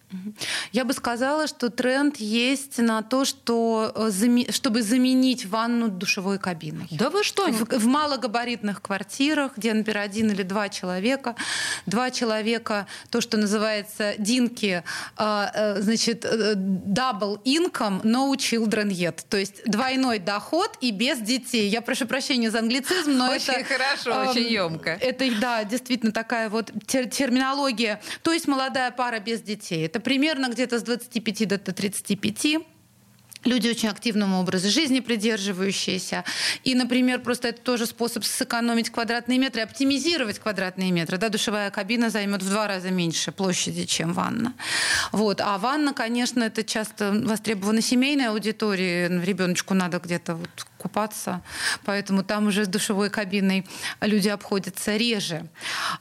Я 0.72 0.86
бы 0.86 0.94
сказала, 0.94 1.48
что 1.48 1.70
тренд 1.70 2.18
есть 2.18 2.78
на 2.78 3.02
то, 3.02 3.26
что, 3.26 3.92
э, 3.96 4.52
чтобы 4.52 4.82
заменить 4.82 5.46
ванну 5.46 5.90
душевой 5.90 6.38
кабиной. 6.38 6.88
Да 6.92 7.10
вы 7.10 7.24
что? 7.24 7.48
В, 7.52 7.80
в 7.80 7.86
малогабаритных 7.86 8.82
квартирах, 8.82 9.58
где, 9.58 9.74
например, 9.74 10.02
один 10.02 10.32
или 10.32 10.44
два 10.44 10.70
человека, 10.70 11.36
два 11.86 12.12
человека, 12.12 12.88
то, 13.10 13.22
что 13.22 13.38
называется 13.38 14.14
динки, 14.18 14.84
э, 15.18 15.48
э, 15.54 15.82
значит, 15.82 16.26
double 16.26 17.42
income, 17.44 18.02
no 18.04 18.34
children 18.36 18.90
yet. 18.90 19.24
То 19.30 19.38
есть 19.38 19.64
двойной 19.66 20.20
доход 20.20 20.78
и 20.82 20.92
без 20.92 21.20
детей. 21.20 21.70
Я 21.70 21.82
прошу 21.82 22.08
прощения 22.08 22.52
за 22.52 22.60
англицизм, 22.60 23.12
но 23.12 23.32
очень 23.32 23.54
это... 23.54 23.66
хорошо, 23.66 24.24
э, 24.24 24.30
очень 24.30 24.48
емко. 24.52 24.98
Это, 25.02 25.26
да, 25.40 25.64
действительно 25.64 26.12
такая 26.12 26.50
вот 26.50 26.72
терминология. 26.88 28.02
То 28.22 28.32
есть 28.32 28.48
молодая 28.48 28.92
пара 28.92 29.20
без 29.20 29.42
детей. 29.42 29.86
Это 29.86 30.00
примерно 30.00 30.50
где-то 30.50 30.80
с 30.80 30.84
25 30.84 31.48
до 31.48 31.58
35 31.58 32.75
люди 33.46 33.70
очень 33.70 33.90
активному 33.90 34.40
образу 34.40 34.70
жизни 34.70 35.00
придерживающиеся. 35.00 36.24
И, 36.64 36.76
например, 36.76 37.22
просто 37.22 37.50
это 37.50 37.62
тоже 37.62 37.86
способ 37.86 38.26
сэкономить 38.26 38.90
квадратные 38.90 39.40
метры, 39.40 39.62
оптимизировать 39.62 40.40
квадратные 40.40 40.92
метры. 40.92 41.18
Да, 41.18 41.30
душевая 41.30 41.70
кабина 41.72 42.10
займет 42.10 42.44
в 42.44 42.50
два 42.50 42.68
раза 42.68 42.90
меньше 42.92 43.32
площади, 43.32 43.86
чем 43.86 44.14
ванна. 44.14 44.54
Вот. 45.12 45.42
А 45.42 45.58
ванна, 45.58 45.94
конечно, 45.94 46.44
это 46.44 46.64
часто 46.64 47.12
востребована 47.12 47.82
семейной 47.82 48.30
аудитории. 48.30 49.08
Ребеночку 49.24 49.74
надо 49.74 50.00
где-то 50.00 50.36
вот 50.36 50.50
купаться, 50.86 51.42
поэтому 51.84 52.24
там 52.24 52.46
уже 52.46 52.66
с 52.66 52.68
душевой 52.68 53.10
кабиной 53.10 53.66
люди 54.02 54.30
обходятся 54.30 54.98
реже. 54.98 55.48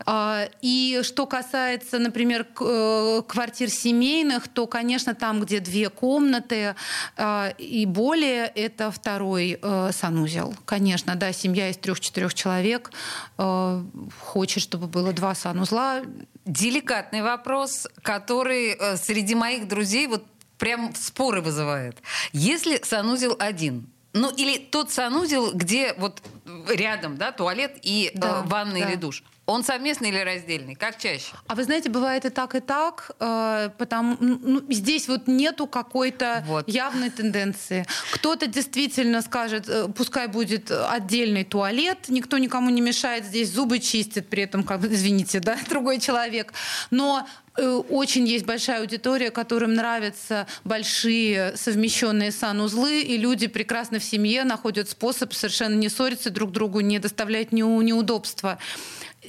А, 0.04 0.46
и 0.60 1.00
что 1.02 1.24
касается, 1.24 1.98
например, 1.98 2.46
э, 2.60 3.22
квартир 3.26 3.70
семейных, 3.70 4.48
то, 4.48 4.66
конечно, 4.66 5.14
там, 5.14 5.40
где 5.40 5.60
две 5.60 5.88
комнаты 5.88 6.74
а, 7.16 7.54
и 7.56 7.86
более, 7.86 8.44
это 8.44 8.90
второй 8.90 9.58
э, 9.62 9.90
санузел. 9.92 10.54
Конечно, 10.66 11.14
да, 11.14 11.32
семья 11.32 11.70
из 11.70 11.78
трех-четырех 11.78 12.34
человек 12.34 12.90
э, 13.38 13.82
хочет, 14.20 14.62
чтобы 14.62 14.86
было 14.86 15.14
два 15.14 15.34
санузла. 15.34 16.02
Деликатный 16.44 17.22
вопрос, 17.22 17.88
который 18.02 18.76
среди 18.98 19.34
моих 19.34 19.66
друзей 19.66 20.06
вот 20.08 20.26
прям 20.58 20.94
споры 20.94 21.40
вызывает. 21.40 21.96
Если 22.32 22.78
санузел 22.84 23.34
один, 23.38 23.93
ну, 24.14 24.30
или 24.30 24.58
тот 24.58 24.90
санузел, 24.90 25.52
где 25.52 25.92
вот 25.94 26.22
рядом, 26.68 27.16
да, 27.16 27.32
туалет 27.32 27.78
и 27.82 28.10
э, 28.14 28.18
да, 28.18 28.40
э, 28.44 28.48
ванна 28.48 28.74
да. 28.74 28.88
или 28.88 28.94
душ. 28.94 29.22
Он 29.46 29.62
совместный 29.62 30.08
или 30.08 30.18
раздельный? 30.18 30.74
Как 30.74 30.98
чаще? 30.98 31.34
А 31.46 31.54
вы 31.54 31.64
знаете, 31.64 31.90
бывает 31.90 32.24
и 32.24 32.30
так, 32.30 32.54
и 32.54 32.60
так. 32.60 33.10
Э, 33.20 33.70
потому, 33.76 34.16
ну, 34.20 34.62
здесь 34.70 35.08
вот 35.08 35.26
нету 35.26 35.66
какой-то 35.66 36.44
вот. 36.46 36.68
явной 36.68 37.10
тенденции. 37.10 37.86
Кто-то 38.12 38.46
действительно 38.46 39.20
скажет, 39.20 39.68
э, 39.68 39.88
пускай 39.94 40.28
будет 40.28 40.70
отдельный 40.70 41.44
туалет, 41.44 42.06
никто 42.08 42.38
никому 42.38 42.70
не 42.70 42.80
мешает, 42.80 43.24
здесь 43.26 43.50
зубы 43.50 43.80
чистит, 43.80 44.28
при 44.28 44.44
этом, 44.44 44.64
как, 44.64 44.84
извините, 44.84 45.40
да, 45.40 45.58
другой 45.68 46.00
человек. 46.00 46.54
Но 46.90 47.26
Э, 47.56 47.80
очень 47.88 48.26
есть 48.26 48.44
большая 48.44 48.80
аудитория, 48.80 49.30
которым 49.30 49.74
нравятся 49.74 50.46
большие 50.64 51.56
совмещенные 51.56 52.32
санузлы, 52.32 53.00
и 53.00 53.16
люди 53.16 53.46
прекрасно 53.46 53.98
в 54.00 54.04
семье 54.04 54.44
находят 54.44 54.90
способ 54.90 55.32
совершенно 55.32 55.74
не 55.74 55.88
ссориться 55.88 56.30
друг 56.30 56.50
другу, 56.50 56.80
не 56.80 56.98
доставлять 56.98 57.52
неудобства. 57.52 58.58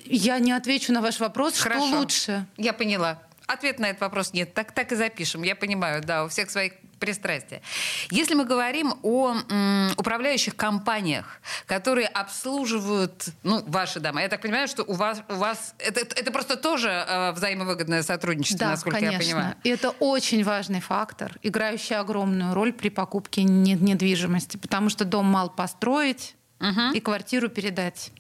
Я 0.06 0.40
не 0.40 0.52
отвечу 0.52 0.94
на 0.94 1.02
ваш 1.02 1.20
вопрос, 1.20 1.60
Хорошо. 1.60 1.88
что 1.88 1.98
лучше. 1.98 2.46
Я 2.58 2.74
поняла. 2.74 3.20
Ответ 3.48 3.80
на 3.80 3.86
этот 3.86 4.02
вопрос 4.02 4.34
нет. 4.34 4.54
Так, 4.54 4.72
так 4.72 4.92
и 4.92 4.96
запишем. 4.96 5.44
Я 5.44 5.56
понимаю, 5.56 6.02
да, 6.04 6.26
у 6.26 6.30
всех 6.30 6.50
своих 6.50 6.74
пристрастия. 7.00 7.62
Если 8.10 8.34
мы 8.34 8.46
говорим 8.46 8.96
о 9.04 9.36
м, 9.50 9.92
управляющих 9.98 10.56
компаниях, 10.56 11.40
которые 11.66 12.08
обслуживают, 12.08 13.28
ну, 13.44 13.64
ваши 13.68 14.00
дома, 14.00 14.22
я 14.22 14.30
так 14.30 14.42
понимаю, 14.42 14.68
что 14.68 14.84
у 14.84 14.94
вас, 14.94 15.22
у 15.30 15.36
вас 15.36 15.76
это, 15.78 16.00
это 16.00 16.32
просто 16.32 16.56
тоже 16.56 16.90
э, 16.90 17.32
взаимовыгодное 17.34 18.02
сотрудничество, 18.02 18.60
да, 18.60 18.72
насколько 18.72 19.00
конечно. 19.00 19.14
я 19.14 19.20
понимаю. 19.20 19.56
И 19.64 19.70
это 19.70 19.92
очень 20.00 20.44
важный 20.44 20.82
фактор, 20.82 21.38
играющий 21.44 21.98
огромную 21.98 22.54
роль 22.54 22.74
при 22.74 22.90
покупке 22.90 23.44
недвижимости, 23.44 24.58
потому 24.58 24.90
что 24.90 25.06
дом 25.06 25.26
мал 25.26 25.50
построить 25.50 26.36
угу. 26.60 26.94
и 26.94 27.00
квартиру 27.00 27.50
передать 27.50 28.12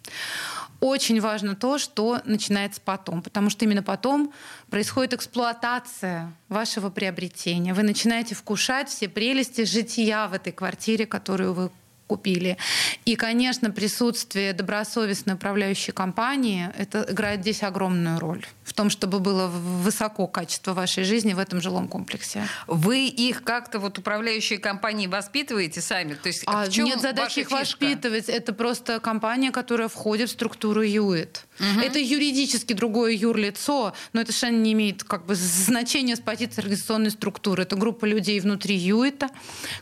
очень 0.79 1.21
важно 1.21 1.55
то, 1.55 1.77
что 1.77 2.21
начинается 2.25 2.81
потом, 2.83 3.21
потому 3.21 3.49
что 3.49 3.65
именно 3.65 3.83
потом 3.83 4.33
происходит 4.69 5.13
эксплуатация 5.13 6.33
вашего 6.49 6.89
приобретения. 6.89 7.73
Вы 7.73 7.83
начинаете 7.83 8.35
вкушать 8.35 8.89
все 8.89 9.07
прелести 9.07 9.65
жития 9.65 10.27
в 10.27 10.33
этой 10.33 10.53
квартире, 10.53 11.05
которую 11.05 11.53
вы 11.53 11.71
купили. 12.07 12.57
И, 13.05 13.15
конечно, 13.15 13.71
присутствие 13.71 14.53
добросовестной 14.53 15.35
управляющей 15.35 15.91
компании 15.91 16.69
это 16.77 17.05
играет 17.09 17.41
здесь 17.41 17.63
огромную 17.63 18.19
роль 18.19 18.45
в 18.63 18.73
том, 18.73 18.89
чтобы 18.89 19.19
было 19.19 19.47
высоко 19.47 20.27
качество 20.27 20.73
вашей 20.73 21.03
жизни 21.03 21.33
в 21.33 21.39
этом 21.39 21.61
жилом 21.61 21.87
комплексе. 21.87 22.47
Вы 22.67 23.07
их 23.07 23.43
как-то 23.43 23.79
вот 23.79 23.97
управляющие 23.97 24.59
компании 24.59 25.07
воспитываете 25.07 25.81
сами? 25.81 26.13
То 26.15 26.27
есть 26.27 26.43
а, 26.45 26.65
нет 26.67 27.01
задачи 27.01 27.39
их 27.39 27.49
фишка? 27.49 27.59
воспитывать. 27.59 28.29
Это 28.29 28.53
просто 28.53 28.99
компания, 28.99 29.51
которая 29.51 29.87
входит 29.87 30.29
в 30.29 30.33
структуру 30.33 30.81
ЮИТ. 30.81 31.45
Угу. 31.59 31.79
Это 31.81 31.99
юридически 31.99 32.73
другое 32.73 33.13
юрлицо, 33.13 33.93
но 34.13 34.21
это 34.21 34.31
совершенно 34.31 34.61
не 34.61 34.73
имеет 34.73 35.03
как 35.03 35.25
бы 35.25 35.35
значения 35.35 36.15
с 36.15 36.19
позиции 36.19 36.61
организационной 36.61 37.11
структуры. 37.11 37.63
Это 37.63 37.75
группа 37.75 38.05
людей 38.05 38.39
внутри 38.39 38.75
ЮИТа, 38.75 39.29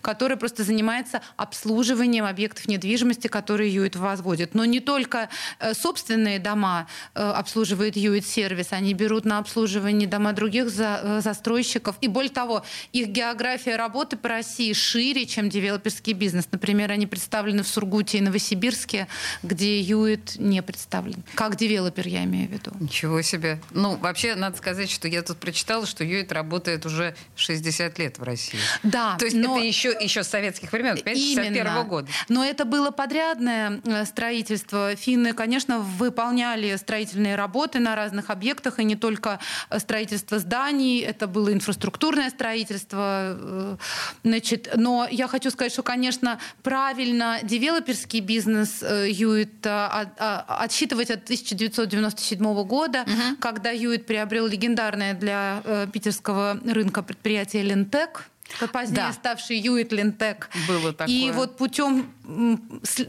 которая 0.02 0.38
просто 0.38 0.64
занимается 0.64 1.22
обслуживанием 1.38 2.13
объектов 2.22 2.68
недвижимости, 2.68 3.28
которые 3.28 3.74
ЮИТ 3.74 3.96
возводит. 3.96 4.56
Но 4.56 4.66
не 4.66 4.80
только 4.80 5.30
э, 5.60 5.74
собственные 5.74 6.40
дома 6.40 6.88
э, 7.16 7.22
обслуживает 7.22 7.96
ЮИТ-сервис, 7.96 8.68
они 8.72 8.94
берут 8.94 9.26
на 9.26 9.40
обслуживание 9.40 10.08
дома 10.08 10.34
других 10.34 10.70
за, 10.70 11.00
э, 11.04 11.22
застройщиков. 11.22 11.96
И 12.02 12.08
более 12.08 12.32
того, 12.32 12.64
их 12.92 13.08
география 13.08 13.76
работы 13.76 14.18
по 14.18 14.30
России 14.30 14.74
шире, 14.74 15.26
чем 15.26 15.50
девелоперский 15.50 16.14
бизнес. 16.14 16.48
Например, 16.52 16.92
они 16.92 17.08
представлены 17.08 17.64
в 17.64 17.68
Сургуте 17.68 18.18
и 18.18 18.22
Новосибирске, 18.22 19.08
где 19.42 19.80
ЮИТ 19.80 20.36
не 20.38 20.62
представлен. 20.62 21.24
Как 21.36 21.56
девелопер, 21.56 22.08
я 22.08 22.24
имею 22.24 22.50
в 22.50 22.52
виду. 22.52 22.72
Ничего 22.80 23.22
себе. 23.22 23.60
Ну, 23.72 23.96
вообще, 23.96 24.36
надо 24.36 24.58
сказать, 24.58 24.90
что 24.90 25.08
я 25.08 25.22
тут 25.22 25.38
прочитала, 25.38 25.86
что 25.86 26.04
ЮИТ 26.04 26.32
работает 26.32 26.86
уже 26.86 27.16
60 27.36 28.00
лет 28.00 28.20
в 28.20 28.24
России. 28.24 28.60
Да. 28.84 29.18
То 29.18 29.26
есть 29.26 29.38
но... 29.38 29.58
это 29.58 29.66
еще, 29.66 29.96
еще 30.00 30.24
с 30.24 30.28
советских 30.28 30.72
времен, 30.72 30.98
понимаете, 30.98 31.22
61 31.22 31.88
года. 31.88 32.03
Но 32.30 32.44
это 32.44 32.66
было 32.66 32.92
подрядное 32.92 33.82
э, 33.84 34.06
строительство. 34.06 34.96
Финны, 34.96 35.34
конечно, 35.34 35.80
выполняли 35.80 36.76
строительные 36.76 37.36
работы 37.36 37.80
на 37.80 37.96
разных 37.96 38.30
объектах, 38.30 38.80
и 38.80 38.84
не 38.84 38.96
только 38.96 39.40
э, 39.70 39.80
строительство 39.80 40.40
зданий, 40.40 41.00
это 41.02 41.28
было 41.28 41.54
инфраструктурное 41.54 42.30
строительство. 42.30 43.36
Э, 43.38 43.78
значит, 44.24 44.70
но 44.76 45.08
я 45.10 45.28
хочу 45.28 45.50
сказать, 45.50 45.72
что, 45.72 45.84
конечно, 45.84 46.40
правильно 46.62 47.40
девелоперский 47.44 48.20
бизнес 48.20 48.82
Юит 48.82 49.66
отсчитывать 49.66 51.10
от 51.10 51.24
1997 51.24 52.64
года, 52.64 53.02
угу. 53.02 53.38
когда 53.40 53.72
Юит 53.72 54.06
приобрел 54.06 54.48
легендарное 54.48 55.14
для 55.14 55.62
питерского 55.92 56.60
рынка 56.66 57.04
предприятие 57.04 57.64
Лентек 57.64 58.30
позднее 58.72 59.08
да. 59.08 59.14
ставший 59.14 59.58
Юит 59.58 59.92
Лентек. 59.92 60.50
Было 60.68 60.94
такое. 60.94 61.14
И 61.14 61.32
вот 61.32 61.58
путем 61.58 62.14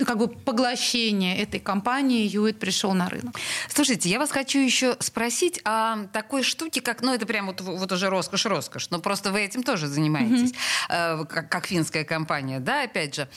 как 0.06 0.18
бы 0.18 0.28
поглощения 0.28 1.36
этой 1.36 1.60
компании 1.60 2.26
Юит 2.26 2.58
пришел 2.58 2.92
на 2.94 3.08
рынок. 3.08 3.36
Слушайте, 3.68 4.08
я 4.08 4.18
вас 4.18 4.30
хочу 4.30 4.58
еще 4.58 4.96
спросить 5.00 5.60
о 5.64 6.06
такой 6.12 6.42
штуке, 6.42 6.80
как, 6.80 7.02
ну 7.02 7.12
это 7.14 7.26
прям 7.26 7.46
вот, 7.46 7.60
вот 7.60 7.92
уже 7.92 8.08
роскошь-роскошь, 8.08 8.90
но 8.90 8.98
просто 8.98 9.32
вы 9.32 9.42
этим 9.42 9.62
тоже 9.62 9.86
занимаетесь, 9.86 10.52
mm-hmm. 10.52 11.22
э, 11.22 11.24
как, 11.26 11.48
как 11.48 11.66
финская 11.66 12.04
компания, 12.04 12.60
да, 12.60 12.82
опять 12.82 13.14
же. 13.14 13.28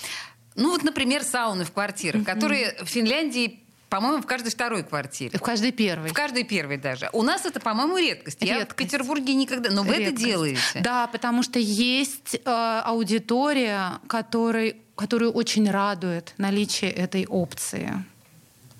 Ну 0.56 0.72
вот, 0.72 0.84
например, 0.84 1.24
сауны 1.24 1.66
в 1.66 1.72
квартирах, 1.72 2.22
mm-hmm. 2.22 2.26
которые 2.26 2.76
в 2.82 2.88
Финляндии 2.88 3.67
по-моему, 3.90 4.22
в 4.22 4.26
каждой 4.26 4.52
второй 4.52 4.84
квартире. 4.84 5.38
В 5.38 5.42
каждой 5.42 5.72
первой. 5.72 6.10
В 6.10 6.14
каждой 6.14 6.44
первой 6.44 6.78
даже. 6.78 7.10
У 7.14 7.24
нас 7.24 7.46
это, 7.46 7.60
по-моему, 7.60 7.98
редкость. 7.98 8.42
редкость. 8.42 8.60
Я 8.60 8.66
в 8.66 8.76
Петербурге 8.76 9.34
никогда... 9.34 9.70
Но 9.72 9.84
вы 9.84 9.96
редкость. 9.96 10.14
это 10.14 10.22
делаете. 10.22 10.82
Да, 10.82 11.08
потому 11.08 11.44
что 11.44 11.60
есть 11.60 12.36
э, 12.36 12.82
аудитория, 12.84 14.00
которой 14.08 14.82
которую 14.98 15.32
очень 15.32 15.70
радует 15.70 16.34
наличие 16.38 16.92
этой 16.92 17.28
опции. 17.28 18.04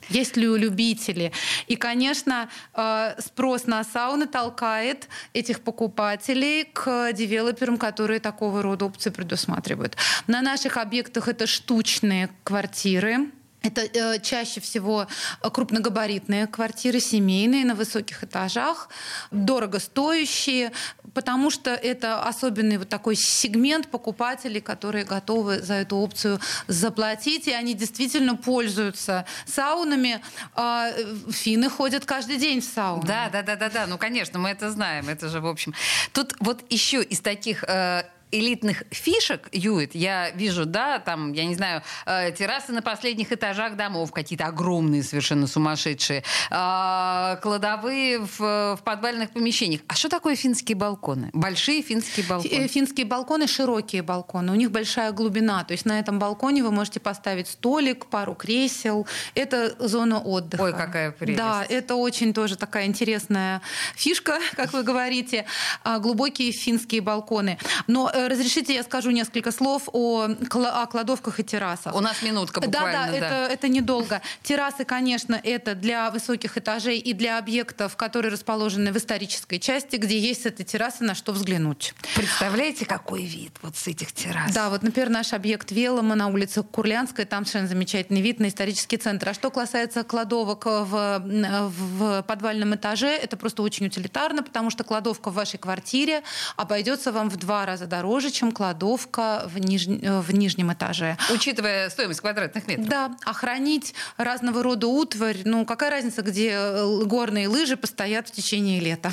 Есть 0.10 0.38
ли 0.38 0.48
у 0.48 0.56
любителей? 0.56 1.32
И, 1.68 1.76
конечно, 1.76 2.50
э, 2.74 3.16
спрос 3.20 3.68
на 3.68 3.84
сауны 3.84 4.26
толкает 4.26 5.08
этих 5.34 5.62
покупателей 5.62 6.66
к 6.74 7.12
девелоперам, 7.14 7.78
которые 7.78 8.20
такого 8.20 8.62
рода 8.62 8.86
опции 8.86 9.10
предусматривают. 9.10 9.98
На 10.28 10.42
наших 10.42 10.78
объектах 10.78 11.28
это 11.28 11.46
штучные 11.46 12.30
квартиры, 12.44 13.30
это 13.64 13.82
э, 13.82 14.20
чаще 14.22 14.62
всего 14.62 15.08
крупногабаритные 15.42 16.48
квартиры, 16.48 17.00
семейные, 17.00 17.66
на 17.66 17.76
высоких 17.76 18.24
этажах, 18.24 18.90
дорого 19.32 19.80
стоящие, 19.80 20.72
потому 21.14 21.50
что 21.50 21.72
это 21.72 22.22
особенный 22.24 22.78
вот 22.78 22.90
такой 22.90 23.16
сегмент 23.16 23.88
покупателей, 23.90 24.62
которые 24.62 25.06
готовы 25.06 25.60
за 25.60 25.76
эту 25.76 25.98
опцию 25.98 26.40
заплатить, 26.68 27.48
и 27.48 27.52
они 27.52 27.74
действительно 27.74 28.36
пользуются 28.36 29.26
саунами. 29.46 30.22
А 30.54 30.92
финны 31.32 31.70
ходят 31.70 32.06
каждый 32.06 32.38
день 32.38 32.62
в 32.62 32.66
сауну. 32.66 33.04
Да, 33.04 33.30
да, 33.32 33.42
да, 33.42 33.56
да, 33.56 33.70
да. 33.70 33.88
Ну, 33.88 33.98
конечно, 33.98 34.38
мы 34.38 34.50
это 34.50 34.70
знаем. 34.72 35.10
Это 35.10 35.30
же, 35.30 35.42
в 35.42 35.48
общем... 35.48 35.74
Тут 36.14 36.36
вот 36.40 36.64
еще 36.72 37.04
из 37.04 37.20
таких 37.20 37.64
э, 37.64 38.04
элитных 38.32 38.84
фишек, 38.92 39.48
Юит, 39.52 39.96
я 39.96 40.32
вижу, 40.32 40.66
да, 40.66 41.00
там, 41.00 41.34
я 41.34 41.46
не 41.46 41.56
знаю, 41.56 41.82
э, 42.06 42.32
террасы 42.32 42.72
на 42.72 42.82
последних 42.82 43.32
этажах 43.32 43.76
домов, 43.76 44.12
какие-то 44.12 44.46
огромные, 44.46 45.04
совершенно 45.04 45.48
сумасшедшие, 45.48 46.24
э, 46.50 47.38
кладовые 47.42 48.20
в, 48.20 48.40
в 48.40 48.80
подвальных 48.84 49.32
помещениях. 49.32 49.82
А 49.88 49.96
что 49.96 50.10
такое 50.10 50.36
финские 50.36 50.76
балконы? 50.76 51.30
Большие 51.34 51.82
финские 51.82 52.26
балконы? 52.26 52.54
Э, 52.54 52.68
финские 52.68 53.06
балконы 53.06 53.48
широкие 53.48 54.02
балконы, 54.02 54.52
у 54.52 54.56
них 54.56 54.72
большая 54.72 55.12
глубина, 55.12 55.64
то 55.64 55.74
есть 55.74 55.86
на 55.86 56.00
этом 56.00 56.20
балконе 56.20 56.64
вы 56.64 56.72
можете 56.72 57.00
поставить 57.00 57.48
столик, 57.48 58.08
пару 58.08 58.36
кресел, 58.36 59.08
это 59.36 59.76
зона 59.80 60.20
отдыха. 60.20 60.64
Ой, 60.64 60.74
какая 60.74 61.12
прелесть. 61.12 61.38
Да, 61.38 61.66
это 61.68 61.96
очень 61.96 62.34
тоже 62.34 62.58
такая 62.58 62.86
интересная 62.86 63.62
фишка, 63.96 64.40
как 64.56 64.74
вы 64.74 64.84
говорите, 64.84 65.46
а, 65.84 66.00
глубокие 66.00 66.52
финские 66.52 67.02
балконы. 67.02 67.58
Но 67.88 68.12
разрешите, 68.28 68.74
я 68.74 68.84
скажу 68.84 69.12
несколько 69.12 69.52
слов 69.52 69.84
о, 69.92 70.28
о 70.28 70.86
кладовках 70.88 71.40
и 71.40 71.44
террасах. 71.44 71.96
У 71.96 72.00
нас 72.00 72.22
минутка 72.22 72.62
буквально. 72.62 73.08
Да, 73.08 73.12
да, 73.12 73.20
да. 73.20 73.46
Это, 73.46 73.54
это 73.54 73.68
недолго. 73.68 74.22
Террасы, 74.44 74.86
конечно, 74.86 75.40
это 75.44 75.76
для 75.76 76.10
высоких 76.10 76.58
этажей 76.58 76.98
и 76.98 77.14
для 77.14 77.38
объектов, 77.38 77.96
которые 77.96 78.32
расположены 78.32 78.92
в 78.92 78.98
исторической 78.98 79.60
части, 79.60 79.98
где 79.98 80.18
есть 80.18 80.46
эта 80.46 80.64
терраса, 80.64 81.04
на 81.04 81.16
что 81.16 81.32
взглянуть. 81.32 81.94
Представляете, 82.16 82.86
какой 82.86 83.24
вид 83.24 83.54
вот 83.62 83.78
с 83.78 83.88
этих 83.88 84.12
террас? 84.12 84.52
Да, 84.54 84.70
вот, 84.70 84.84
например, 84.84 85.10
наш 85.10 85.34
объект 85.34 85.72
Велома 85.72 86.16
на 86.16 86.28
улице 86.28 86.64
Курлянской, 86.64 87.26
там 87.26 87.46
совершенно 87.46 87.68
замечательный 87.68 88.22
вид 88.22 88.40
на 88.40 88.48
исторический 88.48 88.98
центр. 88.98 89.30
А 89.30 89.34
что 89.34 89.52
касается 89.52 90.04
кладовок 90.04 90.66
в, 90.66 91.22
в 91.24 92.24
подвальном 92.24 92.76
этаже, 92.76 93.10
это 93.10 93.38
просто 93.38 93.62
очень 93.62 93.86
утилитарно, 93.86 94.44
потому 94.44 94.70
что 94.70 94.84
кладовка 94.84 95.30
в 95.30 95.34
вашей 95.34 95.58
квартире 95.58 96.24
обойдется 96.56 97.12
вам 97.12 97.30
в 97.30 97.38
два 97.38 97.66
раза 97.66 97.86
дороже 97.86 98.07
дороже, 98.08 98.32
чем 98.32 98.52
кладовка 98.54 99.44
в, 99.48 99.60
ниж... 99.60 99.86
Э, 99.88 100.22
в 100.22 100.34
нижнем 100.34 100.72
этаже. 100.72 101.18
Учитывая 101.34 101.90
стоимость 101.90 102.22
квадратных 102.22 102.66
метров. 102.68 102.88
Да, 102.88 103.18
охранить 103.26 103.94
разного 104.16 104.64
рода 104.64 104.88
утварь. 104.88 105.40
Ну, 105.44 105.66
какая 105.66 105.92
разница, 105.92 106.22
где 106.22 106.52
э, 106.52 107.04
горные 107.04 107.50
лыжи 107.50 107.76
постоят 107.76 108.30
в 108.30 108.32
течение 108.32 108.80
лета? 108.80 109.12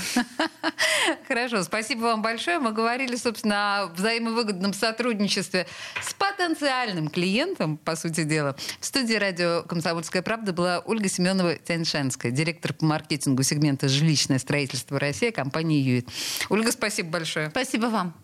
Хорошо, 1.28 1.64
спасибо 1.64 2.02
вам 2.02 2.22
большое. 2.22 2.60
Мы 2.60 2.70
говорили, 2.70 3.16
собственно, 3.16 3.82
о 3.82 3.86
взаимовыгодном 3.86 4.72
сотрудничестве 4.72 5.66
с 6.00 6.14
потенциальным 6.14 7.08
клиентом, 7.08 7.76
по 7.76 7.96
сути 7.96 8.22
дела. 8.22 8.54
В 8.78 8.86
студии 8.86 9.14
радио 9.14 9.64
«Комсомольская 9.64 10.22
правда» 10.22 10.52
была 10.52 10.78
Ольга 10.78 11.08
Семенова-Тяньшанская, 11.08 12.30
директор 12.30 12.72
по 12.72 12.84
маркетингу 12.84 13.42
сегмента 13.42 13.88
«Жилищное 13.88 14.38
строительство 14.38 15.00
России» 15.00 15.30
компании 15.30 15.80
«Юит». 15.80 16.08
Ольга, 16.48 16.70
спасибо 16.70 17.10
большое. 17.10 17.50
Спасибо 17.50 17.86
вам. 17.86 18.23